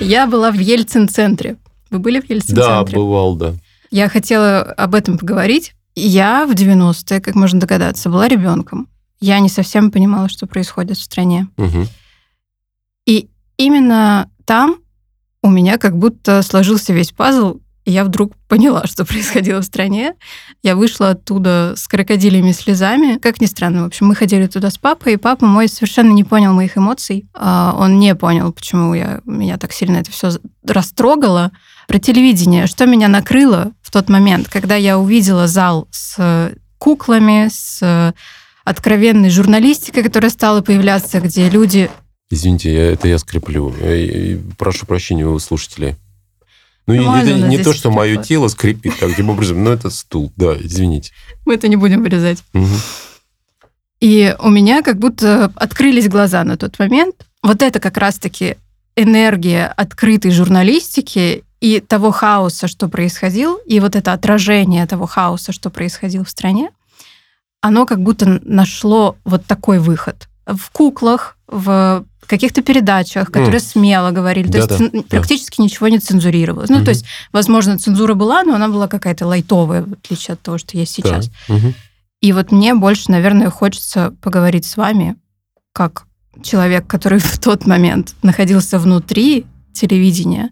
Я 0.00 0.26
была 0.26 0.50
в 0.50 0.58
Ельцин-центре. 0.58 1.56
Вы 1.90 1.98
были 1.98 2.20
в 2.20 2.30
Ельцин-центре? 2.30 2.94
Да, 2.94 2.98
бывал, 2.98 3.36
да. 3.36 3.52
Я 3.90 4.08
хотела 4.08 4.62
об 4.62 4.94
этом 4.94 5.18
поговорить. 5.18 5.73
Я 5.94 6.46
в 6.46 6.52
90-е, 6.52 7.20
как 7.20 7.34
можно 7.34 7.60
догадаться, 7.60 8.10
была 8.10 8.28
ребенком. 8.28 8.88
Я 9.20 9.38
не 9.38 9.48
совсем 9.48 9.90
понимала, 9.90 10.28
что 10.28 10.46
происходит 10.46 10.96
в 10.98 11.02
стране. 11.02 11.48
Угу. 11.56 11.86
И 13.06 13.30
именно 13.56 14.30
там 14.44 14.76
у 15.42 15.50
меня 15.50 15.78
как 15.78 15.96
будто 15.96 16.42
сложился 16.42 16.92
весь 16.92 17.12
пазл, 17.12 17.60
и 17.84 17.92
я 17.92 18.04
вдруг 18.04 18.32
поняла, 18.48 18.86
что 18.86 19.04
происходило 19.04 19.60
в 19.60 19.64
стране. 19.64 20.14
Я 20.62 20.74
вышла 20.74 21.10
оттуда 21.10 21.74
с 21.76 21.86
крокодилями 21.86 22.52
слезами. 22.52 23.18
Как 23.18 23.40
ни 23.40 23.46
странно, 23.46 23.82
в 23.82 23.86
общем, 23.86 24.06
мы 24.06 24.14
ходили 24.14 24.46
туда 24.46 24.70
с 24.70 24.78
папой, 24.78 25.14
и 25.14 25.18
папа 25.18 25.46
мой 25.46 25.68
совершенно 25.68 26.12
не 26.12 26.24
понял 26.24 26.54
моих 26.54 26.78
эмоций. 26.78 27.26
А, 27.34 27.74
он 27.78 27.98
не 27.98 28.14
понял, 28.14 28.52
почему 28.52 28.94
я, 28.94 29.20
меня 29.26 29.58
так 29.58 29.72
сильно 29.72 29.98
это 29.98 30.10
все 30.10 30.30
растрогало. 30.66 31.52
Про 31.88 31.98
телевидение. 31.98 32.66
Что 32.66 32.86
меня 32.86 33.08
накрыло 33.08 33.72
в 33.82 33.90
тот 33.90 34.08
момент, 34.08 34.48
когда 34.48 34.76
я 34.76 34.98
увидела 34.98 35.46
зал 35.46 35.88
с 35.90 36.52
куклами, 36.78 37.48
с 37.50 38.14
откровенной 38.64 39.30
журналистикой, 39.30 40.02
которая 40.02 40.30
стала 40.30 40.62
появляться, 40.62 41.20
где 41.20 41.48
люди... 41.48 41.90
Извините, 42.30 42.72
я, 42.72 42.92
это 42.92 43.08
я 43.08 43.18
скреплю. 43.18 43.74
Я, 43.76 44.38
прошу 44.58 44.86
прощения 44.86 45.26
у 45.26 45.38
слушателей. 45.38 45.96
Ну, 46.86 46.94
ну 46.94 47.16
это 47.16 47.32
не 47.32 47.58
то, 47.58 47.72
что 47.72 47.90
мое 47.90 48.22
тело 48.22 48.48
скрипит 48.48 48.94
таким 48.98 49.30
образом, 49.30 49.62
но 49.62 49.72
это 49.72 49.90
стул, 49.90 50.32
да, 50.36 50.54
извините. 50.58 51.12
Мы 51.46 51.54
это 51.54 51.68
не 51.68 51.76
будем 51.76 52.02
вырезать. 52.02 52.42
Угу. 52.52 52.66
И 54.00 54.36
у 54.38 54.50
меня 54.50 54.82
как 54.82 54.98
будто 54.98 55.50
открылись 55.56 56.08
глаза 56.08 56.44
на 56.44 56.56
тот 56.56 56.78
момент. 56.78 57.14
Вот 57.42 57.62
это 57.62 57.80
как 57.80 57.96
раз-таки 57.96 58.56
энергия 58.96 59.66
открытой 59.66 60.30
журналистики 60.30 61.44
и 61.64 61.80
того 61.80 62.10
хаоса, 62.10 62.68
что 62.68 62.88
происходил, 62.88 63.56
и 63.64 63.80
вот 63.80 63.96
это 63.96 64.12
отражение 64.12 64.86
того 64.86 65.06
хаоса, 65.06 65.50
что 65.50 65.70
происходил 65.70 66.22
в 66.22 66.28
стране, 66.28 66.68
оно 67.62 67.86
как 67.86 68.02
будто 68.02 68.38
нашло 68.44 69.16
вот 69.24 69.46
такой 69.46 69.78
выход. 69.78 70.28
В 70.46 70.70
куклах, 70.70 71.38
в 71.48 72.04
каких-то 72.26 72.60
передачах, 72.60 73.30
которые 73.30 73.60
mm. 73.60 73.72
смело 73.72 74.10
говорили. 74.10 74.48
То 74.48 74.66
да, 74.66 74.74
есть 74.76 74.92
да, 74.92 75.02
практически 75.08 75.62
ничего 75.62 75.88
не 75.88 76.00
цензурировалось. 76.00 76.68
Ну, 76.68 76.80
mm-hmm. 76.80 76.84
то 76.84 76.90
есть, 76.90 77.06
возможно, 77.32 77.78
цензура 77.78 78.12
была, 78.12 78.42
но 78.42 78.54
она 78.54 78.68
была 78.68 78.86
какая-то 78.86 79.26
лайтовая, 79.26 79.84
в 79.84 79.92
отличие 79.94 80.34
от 80.34 80.42
того, 80.42 80.58
что 80.58 80.76
есть 80.76 80.92
сейчас. 80.92 81.30
Да. 81.48 81.54
Mm-hmm. 81.54 81.74
И 82.20 82.32
вот 82.34 82.52
мне 82.52 82.74
больше, 82.74 83.10
наверное, 83.10 83.48
хочется 83.48 84.14
поговорить 84.20 84.66
с 84.66 84.76
вами, 84.76 85.16
как 85.72 86.04
человек, 86.42 86.86
который 86.86 87.18
в 87.20 87.38
тот 87.38 87.66
момент 87.66 88.16
находился 88.22 88.78
внутри 88.78 89.46
телевидения, 89.72 90.50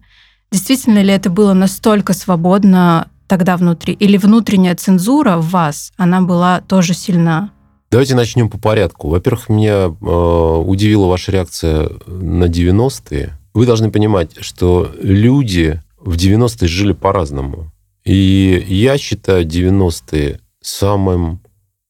Действительно 0.53 1.01
ли 1.03 1.15
это 1.15 1.31
было 1.31 1.55
настолько 1.55 2.13
свободно 2.13 3.09
тогда 3.27 3.57
внутри? 3.57 3.95
Или 3.95 4.19
внутренняя 4.19 4.75
цензура 4.75 5.39
в 5.39 5.49
вас, 5.49 5.93
она 5.97 6.21
была 6.21 6.61
тоже 6.61 6.93
сильна? 6.93 7.51
Давайте 7.91 8.15
начнем 8.15 8.51
по 8.51 8.59
порядку. 8.59 9.09
Во-первых, 9.09 9.49
меня 9.49 9.87
э, 9.87 9.89
удивила 9.89 11.07
ваша 11.07 11.33
реакция 11.33 11.91
на 12.07 12.45
90-е. 12.45 13.33
Вы 13.55 13.67
должны 13.67 13.91
понимать, 13.91 14.33
что 14.41 14.93
люди 15.01 15.81
в 15.99 16.17
90-е 16.17 16.69
жили 16.69 16.93
по-разному. 16.93 17.73
И 18.05 18.63
я 18.69 18.99
считаю 18.99 19.47
90-е 19.47 20.41
самым 20.61 21.41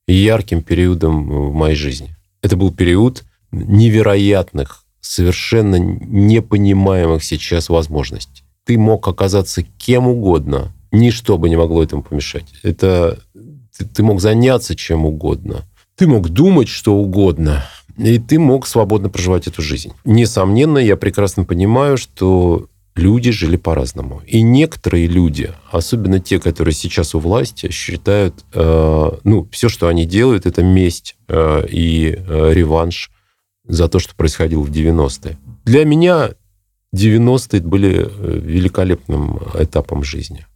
ярким 0.07 0.63
периодом 0.63 1.51
в 1.51 1.53
моей 1.53 1.75
жизни. 1.75 2.15
Это 2.43 2.57
был 2.57 2.71
период 2.71 3.25
невероятных, 3.51 4.85
совершенно 5.01 5.77
непонимаемых 5.77 7.25
сейчас 7.25 7.69
возможностей 7.69 8.45
ты 8.65 8.79
мог 8.79 9.07
оказаться 9.09 9.63
кем 9.63 10.07
угодно. 10.07 10.73
Ничто 10.91 11.39
бы 11.39 11.49
не 11.49 11.57
могло 11.57 11.83
этому 11.83 12.03
помешать. 12.03 12.47
Это 12.63 13.19
ты, 13.77 13.85
ты 13.87 14.03
мог 14.03 14.21
заняться 14.21 14.77
чем 14.77 15.07
угодно. 15.07 15.65
Ты 15.97 16.07
мог 16.07 16.29
думать 16.29 16.69
что 16.69 16.95
угодно. 16.95 17.65
И 17.99 18.19
ты 18.19 18.39
мог 18.39 18.67
свободно 18.67 19.09
проживать 19.09 19.47
эту 19.47 19.63
жизнь. 19.63 19.93
Несомненно, 20.05 20.79
я 20.79 20.97
прекрасно 20.97 21.45
понимаю, 21.45 21.97
что 21.97 22.69
люди 22.95 23.31
жили 23.31 23.57
по-разному. 23.57 24.23
И 24.27 24.43
некоторые 24.43 25.07
люди, 25.07 25.53
особенно 25.71 26.21
те, 26.21 26.39
которые 26.39 26.75
сейчас 26.75 27.15
у 27.15 27.19
власти, 27.19 27.71
считают, 27.71 28.45
э, 28.55 29.11
ну, 29.25 29.49
все, 29.51 29.69
что 29.69 29.89
они 29.89 30.05
делают, 30.05 30.47
это 30.47 30.63
месть 30.63 31.17
э, 31.29 31.67
и 31.69 32.17
э, 32.17 32.53
реванш 32.53 33.11
за 33.67 33.89
то, 33.89 33.99
что 33.99 34.15
происходило 34.15 34.63
в 34.63 34.71
90-е. 34.71 35.39
Для 35.65 35.85
меня 35.85 36.31
90-е 36.95 37.61
были 37.63 38.07
э, 38.07 38.39
великолепным 38.39 39.39
этапом 39.55 40.05
жизни. 40.05 40.47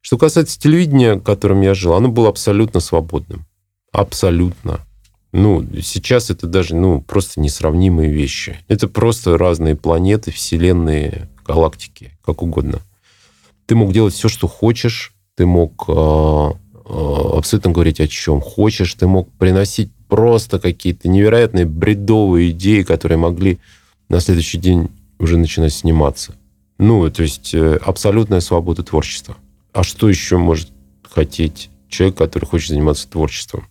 Что 0.00 0.18
касается 0.18 0.58
телевидения, 0.58 1.18
которым 1.18 1.62
я 1.62 1.74
жил, 1.74 1.94
оно 1.94 2.08
было 2.08 2.28
абсолютно 2.28 2.80
свободным. 2.80 3.44
Абсолютно. 3.92 4.80
Ну, 5.32 5.66
сейчас 5.82 6.30
это 6.30 6.46
даже, 6.46 6.74
ну, 6.74 7.00
просто 7.00 7.40
несравнимые 7.40 8.10
вещи. 8.10 8.56
Это 8.68 8.88
просто 8.88 9.36
разные 9.36 9.76
планеты, 9.76 10.30
вселенные, 10.30 11.28
галактики, 11.44 12.12
как 12.24 12.42
угодно. 12.42 12.80
Ты 13.66 13.74
мог 13.74 13.92
делать 13.92 14.14
все, 14.14 14.28
что 14.28 14.48
хочешь, 14.48 15.12
ты 15.34 15.44
мог 15.44 15.84
э, 15.88 15.92
э, 15.92 17.36
абсолютно 17.36 17.72
говорить 17.72 18.00
о 18.00 18.08
чем 18.08 18.40
хочешь, 18.40 18.94
ты 18.94 19.06
мог 19.06 19.30
приносить 19.32 19.90
просто 20.08 20.58
какие-то 20.58 21.08
невероятные 21.08 21.66
бредовые 21.66 22.50
идеи, 22.50 22.82
которые 22.82 23.18
могли 23.18 23.58
на 24.08 24.20
следующий 24.20 24.58
день 24.58 24.88
уже 25.18 25.36
начинать 25.36 25.72
сниматься. 25.72 26.34
Ну, 26.78 27.08
то 27.10 27.22
есть 27.22 27.54
э, 27.54 27.76
абсолютная 27.76 28.40
свобода 28.40 28.82
творчества. 28.82 29.36
А 29.72 29.82
что 29.82 30.08
еще 30.08 30.36
может 30.36 30.70
хотеть 31.02 31.70
человек, 31.88 32.18
который 32.18 32.44
хочет 32.44 32.70
заниматься 32.70 33.08
творчеством? 33.08 33.66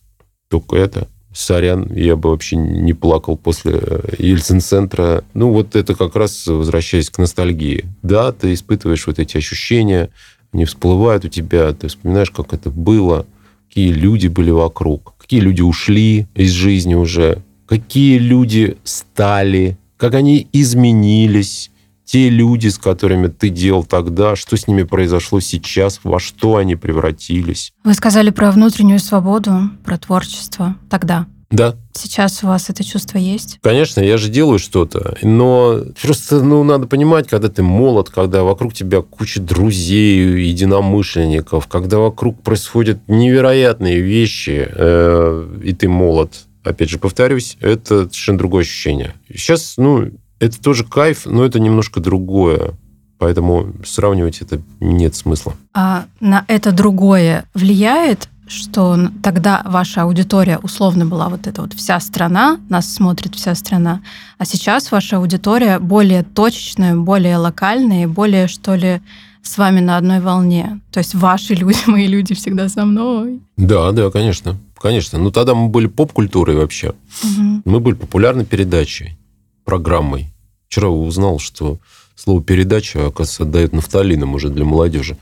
Только 0.50 0.76
это 0.78 1.08
сорян, 1.34 1.92
я 1.94 2.16
бы 2.16 2.30
вообще 2.30 2.56
не 2.56 2.94
плакал 2.94 3.38
после 3.38 3.74
э, 3.82 4.16
Ельцин-центра. 4.18 5.24
Ну, 5.34 5.52
вот 5.52 5.76
это 5.76 5.94
как 5.96 6.16
раз 6.16 6.48
возвращаясь 6.48 7.10
к 7.10 7.18
ностальгии. 7.18 7.86
Да, 8.02 8.32
ты 8.32 8.54
испытываешь 8.54 9.06
вот 9.06 9.20
эти 9.20 9.38
ощущения, 9.38 10.10
они 10.52 10.66
всплывают 10.66 11.26
у 11.26 11.28
тебя, 11.28 11.74
ты 11.74 11.88
вспоминаешь, 11.88 12.32
как 12.32 12.54
это 12.54 12.70
было, 12.70 13.26
какие 13.68 13.92
люди 13.92 14.28
были 14.28 14.52
вокруг, 14.52 15.14
какие 15.18 15.42
люди 15.42 15.62
ушли 15.62 16.28
из 16.34 16.52
жизни 16.52 16.96
уже, 16.96 17.42
какие 17.68 18.18
люди 18.18 18.78
стали, 18.84 19.78
как 19.98 20.14
они 20.14 20.48
изменились, 20.52 21.72
те 22.06 22.30
люди, 22.30 22.68
с 22.68 22.78
которыми 22.78 23.28
ты 23.28 23.50
делал 23.50 23.84
тогда, 23.84 24.36
что 24.36 24.56
с 24.56 24.68
ними 24.68 24.84
произошло 24.84 25.40
сейчас, 25.40 26.00
во 26.04 26.20
что 26.20 26.58
они 26.58 26.76
превратились. 26.76 27.74
Вы 27.84 27.94
сказали 27.96 28.30
про 28.30 28.52
внутреннюю 28.52 29.00
свободу, 29.00 29.72
про 29.84 29.98
творчество 29.98 30.76
тогда. 30.90 31.26
Да. 31.52 31.76
Сейчас 31.94 32.44
у 32.44 32.48
вас 32.48 32.70
это 32.70 32.84
чувство 32.84 33.18
есть? 33.18 33.60
Конечно, 33.62 34.02
я 34.02 34.18
же 34.18 34.30
делаю 34.30 34.60
что-то, 34.60 35.16
но 35.22 35.80
просто 36.02 36.44
ну, 36.44 36.64
надо 36.64 36.88
понимать, 36.88 37.28
когда 37.28 37.50
ты 37.50 37.64
молод, 37.64 38.10
когда 38.10 38.44
вокруг 38.44 38.74
тебя 38.74 39.02
куча 39.02 39.40
друзей, 39.40 40.48
единомышленников, 40.48 41.68
когда 41.68 42.00
вокруг 42.00 42.42
происходят 42.42 43.00
невероятные 43.08 44.02
вещи, 44.02 44.68
э, 44.70 45.60
и 45.64 45.74
ты 45.74 45.88
молод, 45.88 46.46
опять 46.66 46.90
же, 46.90 47.00
повторюсь, 47.00 47.58
это 47.62 48.06
совершенно 48.06 48.38
другое 48.38 48.64
ощущение. 48.64 49.14
Сейчас, 49.30 49.76
ну, 49.78 50.10
это 50.40 50.62
тоже 50.62 50.84
кайф, 50.84 51.26
но 51.26 51.46
это 51.46 51.60
немножко 51.60 52.00
другое. 52.00 52.74
Поэтому 53.18 53.74
сравнивать 53.86 54.42
это 54.42 54.62
нет 54.82 55.16
смысла. 55.16 55.56
А 55.74 56.06
на 56.20 56.44
это 56.48 56.74
другое 56.74 57.46
влияет, 57.54 58.28
что 58.48 59.10
тогда 59.24 59.64
ваша 59.66 60.04
аудитория 60.04 60.60
условно 60.60 61.06
была 61.06 61.30
вот 61.30 61.48
эта 61.48 61.62
вот 61.62 61.74
вся 61.74 62.00
страна, 62.00 62.60
нас 62.70 62.94
смотрит 62.94 63.36
вся 63.36 63.56
страна, 63.56 64.02
а 64.38 64.46
сейчас 64.46 64.92
ваша 64.92 65.18
аудитория 65.18 65.80
более 65.80 66.24
точечная, 66.24 66.96
более 66.96 67.38
локальная, 67.38 68.08
более, 68.08 68.48
что 68.48 68.76
ли, 68.76 69.02
с 69.42 69.58
вами 69.58 69.80
на 69.80 69.98
одной 69.98 70.20
волне. 70.20 70.82
То 70.92 71.00
есть 71.00 71.16
ваши 71.16 71.54
люди, 71.56 71.80
мои 71.88 72.08
люди 72.08 72.36
всегда 72.36 72.68
со 72.68 72.86
мной. 72.86 73.40
Да, 73.58 73.92
да, 73.92 74.12
конечно. 74.12 74.58
Конечно. 74.80 75.20
Ну, 75.20 75.32
тогда 75.32 75.56
мы 75.56 75.70
были 75.70 75.88
поп-культурой 75.88 76.56
вообще. 76.56 76.90
Угу. 77.24 77.62
Мы 77.66 77.80
были 77.80 77.96
популярной 77.96 78.46
передачей 78.46 79.18
программой. 79.64 80.34
Вчера 80.68 80.90
узнал, 80.90 81.40
что 81.40 81.78
слово 82.16 82.44
передача, 82.44 83.08
оказывается, 83.08 83.44
отдает 83.44 83.74
нафталином 83.74 84.36
уже 84.36 84.50
для 84.50 84.66
молодежи. 84.66 85.18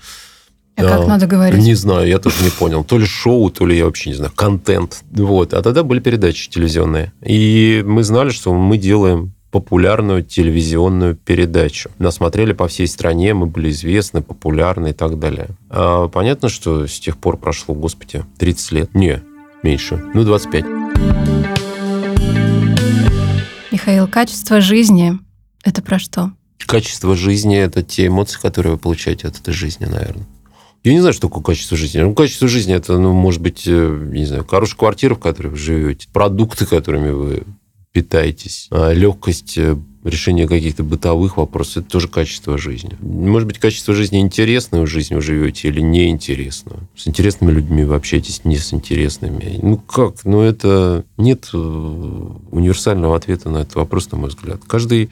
А, 0.75 0.83
как 0.83 1.07
надо 1.07 1.27
говорить? 1.27 1.61
Не 1.61 1.75
знаю, 1.75 2.07
я 2.07 2.19
тоже 2.19 2.43
не 2.43 2.49
понял. 2.49 2.83
То 2.83 2.97
ли 2.97 3.05
шоу, 3.05 3.49
то 3.51 3.65
ли 3.65 3.77
я 3.77 3.85
вообще 3.85 4.09
не 4.09 4.15
знаю, 4.15 4.31
контент. 4.35 5.03
Вот. 5.11 5.53
А 5.53 5.61
тогда 5.61 5.83
были 5.83 5.99
передачи 5.99 6.49
телевизионные. 6.49 7.13
И 7.23 7.83
мы 7.85 8.03
знали, 8.03 8.29
что 8.29 8.53
мы 8.53 8.77
делаем 8.77 9.33
популярную 9.51 10.23
телевизионную 10.23 11.15
передачу. 11.15 11.91
Нас 11.99 12.15
смотрели 12.15 12.53
по 12.53 12.67
всей 12.67 12.87
стране, 12.87 13.35
мы 13.35 13.45
были 13.45 13.69
известны, 13.69 14.23
популярны 14.23 14.89
и 14.89 14.93
так 14.93 15.19
далее. 15.19 15.49
А 15.69 16.07
понятно, 16.07 16.49
что 16.49 16.87
с 16.87 16.99
тех 16.99 17.17
пор 17.17 17.37
прошло, 17.37 17.75
господи, 17.75 18.25
30 18.39 18.71
лет. 18.71 18.95
Не, 18.95 19.21
меньше. 19.63 20.03
Ну, 20.13 20.23
25. 20.23 20.65
Михаил, 23.71 24.07
качество 24.07 24.61
жизни– 24.61 25.17
это 25.63 25.81
про 25.81 25.99
что? 25.99 26.31
Качество 26.65 27.15
жизни– 27.15 27.57
это 27.57 27.83
те 27.83 28.07
эмоции, 28.07 28.39
которые 28.39 28.73
вы 28.73 28.77
получаете 28.77 29.27
от 29.27 29.39
этой 29.39 29.53
жизни, 29.53 29.85
наверное. 29.85 30.25
Я 30.83 30.93
не 30.93 30.99
знаю, 30.99 31.13
что 31.13 31.27
такое 31.27 31.43
качество 31.43 31.77
жизни. 31.77 31.99
Ну, 31.99 32.13
качество 32.13 32.47
жизни– 32.47 32.73
это, 32.75 32.97
ну, 32.97 33.13
может 33.13 33.41
быть, 33.41 33.63
э, 33.65 34.09
не 34.11 34.25
знаю, 34.25 34.45
хорошая 34.45 34.77
квартира, 34.77 35.15
в 35.15 35.19
которой 35.19 35.47
вы 35.47 35.57
живете, 35.57 36.07
продукты, 36.11 36.65
которыми 36.65 37.11
вы 37.11 37.43
питаетесь, 37.93 38.67
а 38.69 38.91
легкость 38.91 39.57
решения 40.03 40.47
каких-то 40.47 40.83
бытовых 40.83 41.37
вопросов, 41.37 41.77
это 41.77 41.91
тоже 41.91 42.07
качество 42.07 42.57
жизни. 42.57 42.97
Может 43.01 43.47
быть, 43.47 43.59
качество 43.59 43.93
жизни 43.93 44.19
интересную 44.19 44.87
жизнь 44.87 45.15
вы 45.15 45.21
живете 45.21 45.69
или 45.69 45.81
неинтересную. 45.81 46.87
С 46.95 47.07
интересными 47.07 47.51
людьми 47.51 47.83
вы 47.83 47.95
общаетесь 47.95 48.43
не 48.43 48.57
с 48.57 48.73
интересными. 48.73 49.59
Ну 49.61 49.77
как? 49.77 50.25
Ну 50.25 50.41
это 50.41 51.05
нет 51.17 51.49
э, 51.53 51.57
универсального 51.57 53.15
ответа 53.15 53.49
на 53.49 53.59
этот 53.59 53.75
вопрос, 53.75 54.11
на 54.11 54.17
мой 54.17 54.29
взгляд. 54.29 54.61
Каждый 54.67 55.09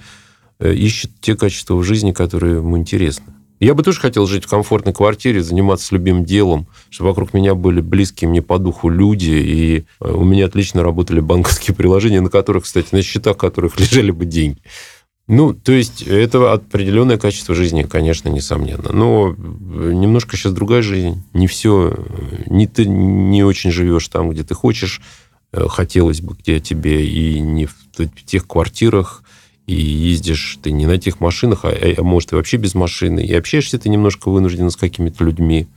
э, 0.59 0.73
ищет 0.73 1.11
те 1.21 1.35
качества 1.35 1.75
в 1.75 1.83
жизни, 1.83 2.11
которые 2.11 2.57
ему 2.57 2.77
интересны. 2.77 3.25
Я 3.61 3.75
бы 3.75 3.83
тоже 3.83 3.99
хотел 3.99 4.25
жить 4.25 4.45
в 4.45 4.49
комфортной 4.49 4.91
квартире, 4.91 5.43
заниматься 5.43 5.93
любимым 5.93 6.25
делом, 6.25 6.65
чтобы 6.89 7.11
вокруг 7.11 7.35
меня 7.35 7.53
были 7.53 7.79
близкие 7.79 8.27
мне 8.27 8.41
по 8.41 8.57
духу 8.57 8.89
люди, 8.89 9.29
и 9.29 9.85
э, 9.99 10.11
у 10.11 10.23
меня 10.23 10.47
отлично 10.47 10.81
работали 10.81 11.19
банковские 11.19 11.75
приложения, 11.77 12.21
на 12.21 12.31
которых, 12.31 12.63
кстати, 12.63 12.87
на 12.91 13.03
счетах 13.03 13.37
которых 13.37 13.79
лежали 13.79 14.09
бы 14.09 14.25
деньги. 14.25 14.57
Ну, 15.27 15.53
то 15.53 15.71
есть 15.73 16.01
это 16.01 16.51
определенное 16.51 17.19
качество 17.19 17.53
жизни, 17.53 17.83
конечно, 17.83 18.29
несомненно. 18.29 18.91
Но 18.91 19.35
немножко 19.37 20.35
сейчас 20.35 20.53
другая 20.53 20.81
жизнь. 20.81 21.23
Не 21.33 21.45
все, 21.45 21.95
не 22.47 22.65
ты 22.65 22.85
не 22.85 23.43
очень 23.43 23.69
живешь 23.69 24.07
там, 24.07 24.31
где 24.31 24.43
ты 24.43 24.55
хочешь, 24.55 25.03
э, 25.53 25.67
хотелось 25.69 26.21
бы 26.21 26.33
где 26.33 26.59
тебе, 26.59 27.05
и 27.05 27.39
не 27.39 27.67
в 27.67 27.75
тех 28.25 28.47
квартирах, 28.47 29.23
и 29.67 29.73
ездишь 29.73 30.59
ты 30.61 30.71
не 30.71 30.85
на 30.85 30.97
тех 30.97 31.19
машинах, 31.19 31.65
а, 31.65 31.69
а 31.69 32.03
может, 32.03 32.31
и 32.31 32.35
вообще 32.35 32.57
без 32.57 32.75
машины, 32.75 33.25
и 33.25 33.33
общаешься 33.33 33.79
ты 33.79 33.89
немножко 33.89 34.29
вынужден 34.29 34.69
с 34.69 34.75
какими-то 34.75 35.23
людьми, 35.23 35.67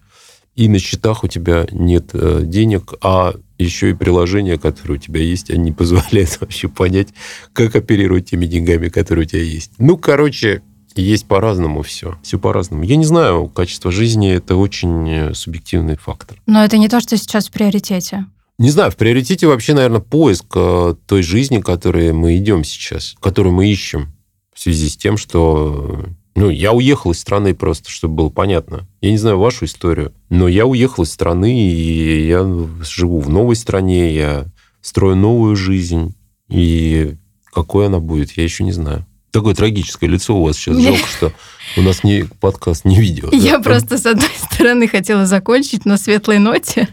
и 0.57 0.69
на 0.69 0.79
счетах 0.79 1.25
у 1.25 1.29
тебя 1.29 1.67
нет 1.73 2.11
э, 2.13 2.43
денег, 2.45 2.95
а 3.03 3.35
еще 3.59 3.91
и 3.91 3.95
приложения, 3.95 4.57
которые 4.57 4.99
у 4.99 5.01
тебя 5.01 5.21
есть, 5.21 5.51
они 5.51 5.73
позволяют 5.73 6.39
вообще 6.41 6.69
понять, 6.69 7.09
как 7.53 7.75
оперировать 7.77 8.31
теми 8.31 8.47
деньгами, 8.47 8.89
которые 8.89 9.25
у 9.25 9.29
тебя 9.29 9.43
есть. 9.43 9.73
Ну, 9.79 9.97
короче, 9.97 10.63
есть 10.95 11.27
по-разному 11.27 11.83
все. 11.83 12.17
Все 12.23 12.39
по-разному. 12.39 12.85
Я 12.85 12.97
не 12.97 13.05
знаю, 13.05 13.49
качество 13.49 13.91
жизни– 13.91 14.31
это 14.33 14.55
очень 14.57 15.09
э, 15.11 15.35
субъективный 15.35 15.97
фактор. 15.97 16.41
Но 16.47 16.65
это 16.65 16.79
не 16.79 16.89
то, 16.89 17.01
что 17.01 17.17
сейчас 17.17 17.49
в 17.49 17.53
приоритете. 17.53 18.27
Не 18.59 18.71
знаю, 18.71 18.91
в 18.91 18.97
приоритете 18.97 19.47
вообще, 19.47 19.75
наверное, 19.75 20.01
поиск 20.01 20.47
э, 20.55 20.95
той 21.07 21.23
жизни, 21.23 21.61
к 21.61 21.67
которой 21.67 22.13
мы 22.13 22.37
идем 22.37 22.63
сейчас, 22.63 23.17
которую 23.21 23.53
мы 23.53 23.69
ищем 23.69 24.13
в 24.55 24.61
связи 24.61 24.89
с 24.89 24.97
тем, 24.97 25.17
что 25.17 26.07
ну, 26.37 26.51
я 26.51 26.73
уехал 26.73 27.11
из 27.11 27.21
страны 27.21 27.55
просто, 27.55 27.91
чтобы 27.91 28.15
было 28.15 28.29
понятно. 28.29 28.87
Я 29.01 29.11
не 29.11 29.19
знаю 29.19 29.39
вашу 29.39 29.65
историю, 29.65 30.13
но 30.31 30.47
я 30.47 30.67
уехал 30.67 31.03
из 31.03 31.13
страны, 31.13 31.69
и 31.69 32.27
я 32.27 32.43
живу 32.83 33.21
в 33.21 33.29
новой 33.29 33.57
стране, 33.57 34.15
я 34.15 34.47
строю 34.81 35.17
новую 35.17 35.57
жизнь, 35.57 36.15
и 36.49 37.17
какой 37.53 37.87
она 37.87 37.99
будет, 38.01 38.33
я 38.33 38.45
еще 38.45 38.63
не 38.65 38.73
знаю. 38.73 39.07
Такое 39.31 39.55
трагическое 39.55 40.09
лицо 40.09 40.37
у 40.37 40.45
вас 40.45 40.57
сейчас. 40.57 40.77
Жалко, 40.81 41.07
что 41.07 41.33
у 41.77 41.83
нас 41.83 42.05
не 42.05 42.25
подкаст, 42.41 42.85
не 42.85 43.01
видео. 43.01 43.31
Я 43.33 43.59
да? 43.59 43.65
просто, 43.65 43.99
с 43.99 44.07
одной 44.07 44.31
стороны, 44.53 44.87
хотела 44.87 45.27
закончить 45.27 45.85
на 45.85 45.97
светлой 45.97 46.39
ноте. 46.39 46.89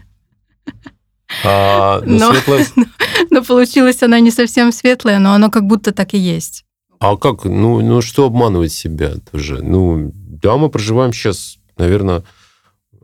А, 1.44 2.00
но, 2.04 2.32
светлая... 2.32 2.66
но, 2.76 2.84
но 3.30 3.44
получилась 3.44 4.02
она 4.02 4.20
не 4.20 4.30
совсем 4.30 4.72
светлая, 4.72 5.18
но 5.18 5.32
оно 5.34 5.50
как 5.50 5.66
будто 5.66 5.92
так 5.92 6.14
и 6.14 6.18
есть. 6.18 6.64
А 6.98 7.16
как? 7.16 7.44
Ну, 7.44 7.80
ну 7.80 8.00
что 8.00 8.26
обманывать 8.26 8.72
себя 8.72 9.14
тоже? 9.30 9.62
Ну, 9.62 10.12
да, 10.14 10.56
мы 10.56 10.68
проживаем 10.68 11.12
сейчас, 11.12 11.58
наверное, 11.76 12.22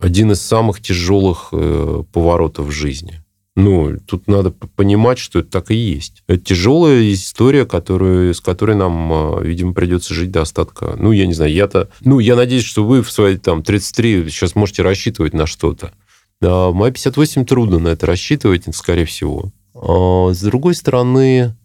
один 0.01 0.33
из 0.33 0.41
самых 0.41 0.81
тяжелых 0.81 1.49
э, 1.53 2.05
поворотов 2.13 2.67
в 2.67 2.71
жизни. 2.71 3.23
Ну, 3.57 3.99
тут 4.07 4.29
надо 4.29 4.53
понимать, 4.53 5.19
что 5.19 5.41
это 5.41 5.51
так 5.51 5.73
и 5.73 5.75
есть. 5.75 6.23
Это 6.29 6.39
тяжелая 6.45 7.13
история, 7.13 7.67
которую, 7.67 8.33
с 8.33 8.41
которой 8.41 8.77
нам, 8.77 9.13
э, 9.13 9.45
видимо, 9.45 9.75
придется 9.75 10.15
жить 10.15 10.31
до 10.31 10.43
остатка. 10.43 10.95
Ну, 10.97 11.11
я 11.11 11.27
не 11.27 11.35
знаю, 11.35 11.53
я-то... 11.53 11.89
Ну, 12.03 12.21
я 12.21 12.37
надеюсь, 12.37 12.65
что 12.65 12.85
вы 12.85 13.03
в 13.03 13.11
свои 13.11 13.37
там 13.37 13.65
33 13.65 14.31
сейчас 14.31 14.55
можете 14.55 14.83
рассчитывать 14.83 15.35
на 15.35 15.47
что-то. 15.47 15.93
Моя 16.41 16.93
58 16.93 17.45
трудно 17.45 17.79
на 17.79 17.89
это 17.89 18.07
рассчитывать, 18.07 18.65
скорее 18.75 19.05
всего. 19.05 19.51
А 19.75 20.31
с 20.33 20.41
другой 20.41 20.75
стороны, 20.75 21.57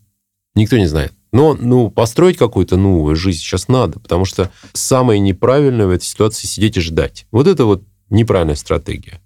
никто 0.55 0.78
не 0.78 0.88
знает. 0.88 1.13
Но 1.32 1.55
ну, 1.59 1.89
построить 1.89 2.38
какую-то 2.38 2.78
новую 2.78 3.15
жизнь 3.15 3.39
сейчас 3.39 3.67
надо, 3.67 3.99
потому 3.99 4.24
что 4.24 4.51
самое 4.74 5.19
неправильное 5.19 5.88
в 5.88 5.89
этой 5.89 6.05
ситуации 6.05 6.45
сидеть 6.45 6.78
и 6.78 6.82
ждать. 6.82 7.26
Вот 7.32 7.47
это 7.47 7.65
вот 7.65 7.84
неправильная 8.09 8.55
стратегия. 8.55 9.19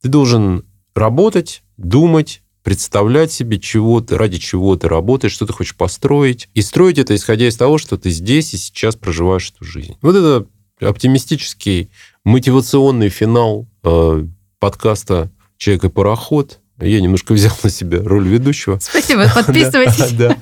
Ты 0.00 0.08
должен 0.08 0.64
работать, 0.94 1.62
думать, 1.76 2.42
представлять 2.62 3.32
себе, 3.32 3.58
чего 3.58 4.00
ты, 4.00 4.16
ради 4.16 4.38
чего 4.38 4.76
ты 4.76 4.88
работаешь, 4.88 5.32
что 5.32 5.44
ты 5.44 5.52
хочешь 5.52 5.76
построить. 5.76 6.48
И 6.54 6.62
строить 6.62 6.98
это, 6.98 7.16
исходя 7.16 7.48
из 7.48 7.56
того, 7.56 7.78
что 7.78 7.96
ты 7.96 8.10
здесь 8.10 8.54
и 8.54 8.56
сейчас 8.56 8.94
проживаешь 8.94 9.52
эту 9.54 9.64
жизнь. 9.64 9.96
Вот 10.02 10.14
это 10.14 10.46
оптимистический, 10.80 11.90
мотивационный 12.24 13.08
финал 13.08 13.66
э, 13.82 14.24
подкаста 14.60 15.30
«Человек 15.56 15.84
и 15.84 15.88
пароход». 15.88 16.60
Я 16.78 17.00
немножко 17.00 17.32
взял 17.32 17.52
на 17.62 17.70
себя 17.70 18.00
роль 18.02 18.28
ведущего. 18.28 18.78
Спасибо, 18.80 19.26
подписывайтесь. 19.34 20.12
Да, 20.12 20.36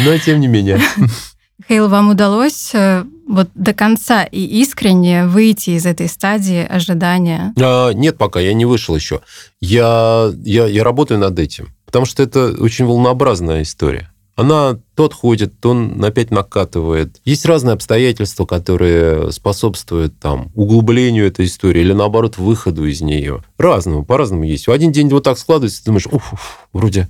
но 0.00 0.18
тем 0.18 0.40
не 0.40 0.48
менее. 0.48 0.80
Михаил, 1.58 1.88
вам 1.88 2.10
удалось 2.10 2.74
э, 2.74 3.04
вот 3.28 3.48
до 3.54 3.72
конца 3.72 4.24
и 4.24 4.40
искренне 4.40 5.26
выйти 5.26 5.70
из 5.70 5.86
этой 5.86 6.08
стадии 6.08 6.66
ожидания? 6.66 7.54
А, 7.60 7.92
нет, 7.92 8.18
пока 8.18 8.40
я 8.40 8.52
не 8.52 8.64
вышел 8.64 8.96
еще. 8.96 9.20
Я, 9.60 10.32
я, 10.42 10.66
я 10.66 10.82
работаю 10.82 11.20
над 11.20 11.38
этим, 11.38 11.68
потому 11.86 12.04
что 12.04 12.22
это 12.22 12.52
очень 12.58 12.84
волнообразная 12.84 13.62
история. 13.62 14.11
Она 14.34 14.78
то 14.94 15.04
отходит, 15.04 15.60
то 15.60 15.76
опять 16.02 16.30
накатывает. 16.30 17.20
Есть 17.24 17.44
разные 17.44 17.74
обстоятельства, 17.74 18.46
которые 18.46 19.30
способствуют 19.30 20.18
там 20.18 20.50
углублению 20.54 21.26
этой 21.26 21.46
истории 21.46 21.82
или 21.82 21.92
наоборот 21.92 22.38
выходу 22.38 22.86
из 22.86 23.02
нее. 23.02 23.44
Разному, 23.58 24.04
по-разному 24.04 24.44
есть. 24.44 24.66
В 24.66 24.72
один 24.72 24.90
день 24.90 25.08
вот 25.08 25.24
так 25.24 25.38
складывается, 25.38 25.80
ты 25.80 25.86
думаешь, 25.86 26.06
уф, 26.06 26.32
уф 26.32 26.68
вроде 26.72 27.08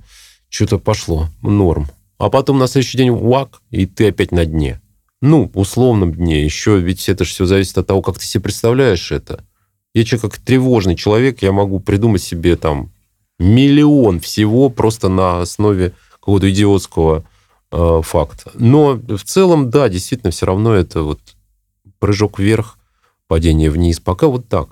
что-то 0.49 0.79
пошло, 0.79 1.29
норм. 1.41 1.87
А 2.17 2.29
потом 2.29 2.59
на 2.59 2.67
следующий 2.67 2.97
день 2.97 3.11
вак, 3.11 3.61
и 3.71 3.85
ты 3.85 4.09
опять 4.09 4.31
на 4.31 4.45
дне 4.45 4.81
ну, 5.23 5.49
условном 5.53 6.13
дне. 6.13 6.43
Еще 6.43 6.79
ведь 6.79 7.07
это 7.07 7.23
же 7.23 7.31
все 7.31 7.45
зависит 7.45 7.77
от 7.77 7.87
того, 7.87 8.01
как 8.01 8.19
ты 8.19 8.25
себе 8.25 8.43
представляешь 8.43 9.09
это. 9.13 9.45
Я 9.93 10.03
человек, 10.03 10.33
как 10.33 10.37
тревожный 10.37 10.97
человек, 10.97 11.41
я 11.41 11.53
могу 11.53 11.79
придумать 11.79 12.21
себе 12.21 12.57
там 12.57 12.91
миллион 13.39 14.19
всего 14.19 14.67
просто 14.67 15.07
на 15.07 15.39
основе 15.39 15.93
какого-то 16.23 16.49
идиотского 16.49 17.25
э, 17.71 18.01
факта. 18.01 18.51
Но 18.53 18.93
в 18.93 19.23
целом, 19.25 19.69
да, 19.69 19.89
действительно, 19.89 20.31
все 20.31 20.45
равно 20.45 20.73
это 20.73 21.01
вот 21.01 21.19
прыжок 21.99 22.39
вверх, 22.39 22.77
падение 23.27 23.69
вниз. 23.69 23.99
Пока 23.99 24.27
вот 24.27 24.47
так. 24.47 24.69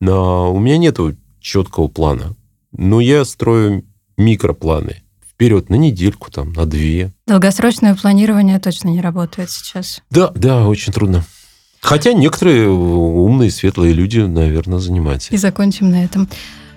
Но 0.00 0.54
у 0.54 0.60
меня 0.60 0.78
нет 0.78 0.96
четкого 1.40 1.88
плана. 1.88 2.36
Но 2.70 3.00
я 3.00 3.24
строю 3.24 3.84
микропланы 4.16 5.02
вперед 5.28 5.70
на 5.70 5.74
недельку, 5.74 6.30
там, 6.30 6.52
на 6.52 6.66
две. 6.66 7.12
Долгосрочное 7.26 7.96
планирование 7.96 8.60
точно 8.60 8.90
не 8.90 9.00
работает 9.00 9.50
сейчас. 9.50 10.02
Да, 10.10 10.30
да, 10.36 10.68
очень 10.68 10.92
трудно. 10.92 11.24
Хотя 11.80 12.12
некоторые 12.12 12.68
умные, 12.68 13.50
светлые 13.50 13.92
люди, 13.92 14.20
наверное, 14.20 14.78
занимаются. 14.78 15.34
И 15.34 15.36
закончим 15.36 15.90
на 15.90 16.04
этом. 16.04 16.28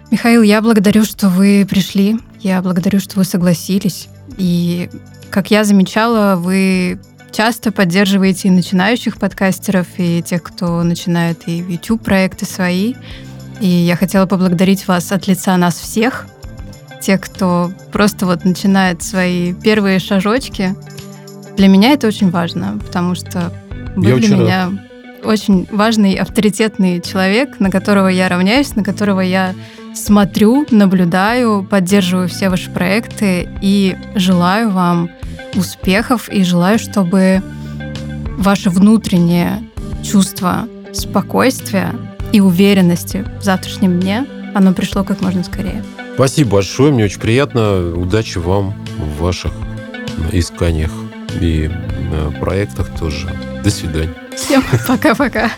Михаил, 0.10 0.42
я 0.42 0.64
благодарю, 0.64 1.06
что 1.06 1.30
вы 1.30 1.68
пришли. 1.70 2.18
Я 2.40 2.64
благодарю, 2.64 3.00
что 3.00 3.18
вы 3.18 3.24
согласились. 3.24 4.08
И, 4.38 4.90
как 5.30 5.52
я 5.52 5.64
замечала, 5.64 6.36
вы 6.36 7.00
часто 7.32 7.72
поддерживаете 7.72 8.48
и 8.48 8.52
начинающих 8.52 9.18
подкастеров, 9.18 9.88
и 9.98 10.22
тех, 10.22 10.44
кто 10.44 10.84
начинает 10.84 11.48
и 11.48 11.58
YouTube-проекты 11.58 12.46
свои. 12.46 12.96
И 13.62 13.68
я 13.68 13.96
хотела 13.96 14.26
поблагодарить 14.26 14.88
вас 14.88 15.12
от 15.12 15.28
лица 15.28 15.56
нас 15.58 15.76
всех 15.76 16.28
тех, 17.06 17.22
кто 17.22 17.72
просто 17.92 18.26
вот 18.26 18.46
начинает 18.46 19.04
свои 19.04 19.54
первые 19.54 20.00
шажочки. 20.00 20.76
Для 21.56 21.68
меня 21.68 21.92
это 21.92 22.08
очень 22.08 22.32
важно, 22.32 22.80
потому 22.84 23.14
что 23.14 23.54
вы 23.96 24.10
я 24.10 24.16
для 24.16 24.36
меня 24.36 24.66
рад. 24.66 25.26
очень 25.26 25.68
важный, 25.72 26.16
авторитетный 26.16 27.02
человек, 27.02 27.60
на 27.60 27.70
которого 27.70 28.08
я 28.08 28.28
равняюсь, 28.28 28.76
на 28.76 28.84
которого 28.84 29.22
я 29.22 29.54
смотрю, 29.96 30.66
наблюдаю, 30.72 31.64
поддерживаю 31.64 32.28
все 32.28 32.50
ваши 32.50 32.70
проекты 32.70 33.48
и 33.62 33.96
желаю 34.16 34.70
вам 34.72 35.10
успехов 35.56 36.30
и 36.30 36.44
желаю, 36.44 36.78
чтобы 36.78 37.42
ваше 38.38 38.70
внутреннее 38.70 39.64
чувство 40.04 40.68
спокойствия 40.94 41.94
и 42.32 42.42
уверенности 42.42 43.26
в 43.40 43.44
завтрашнем 43.44 44.00
дне, 44.00 44.26
оно 44.54 44.74
пришло 44.74 45.04
как 45.04 45.22
можно 45.22 45.44
скорее. 45.44 45.84
Спасибо 46.16 46.52
большое, 46.52 46.92
мне 46.94 47.06
очень 47.06 47.20
приятно. 47.20 47.94
Удачи 47.96 48.38
вам 48.38 48.74
в 48.98 49.22
ваших 49.22 49.52
исканиях 50.32 50.92
и 51.42 51.70
э, 51.70 52.32
проектах 52.40 52.90
тоже. 52.98 53.30
До 53.64 53.70
свидания. 53.70 54.14
Всем 54.36 54.64
пока-пока. 54.88 55.52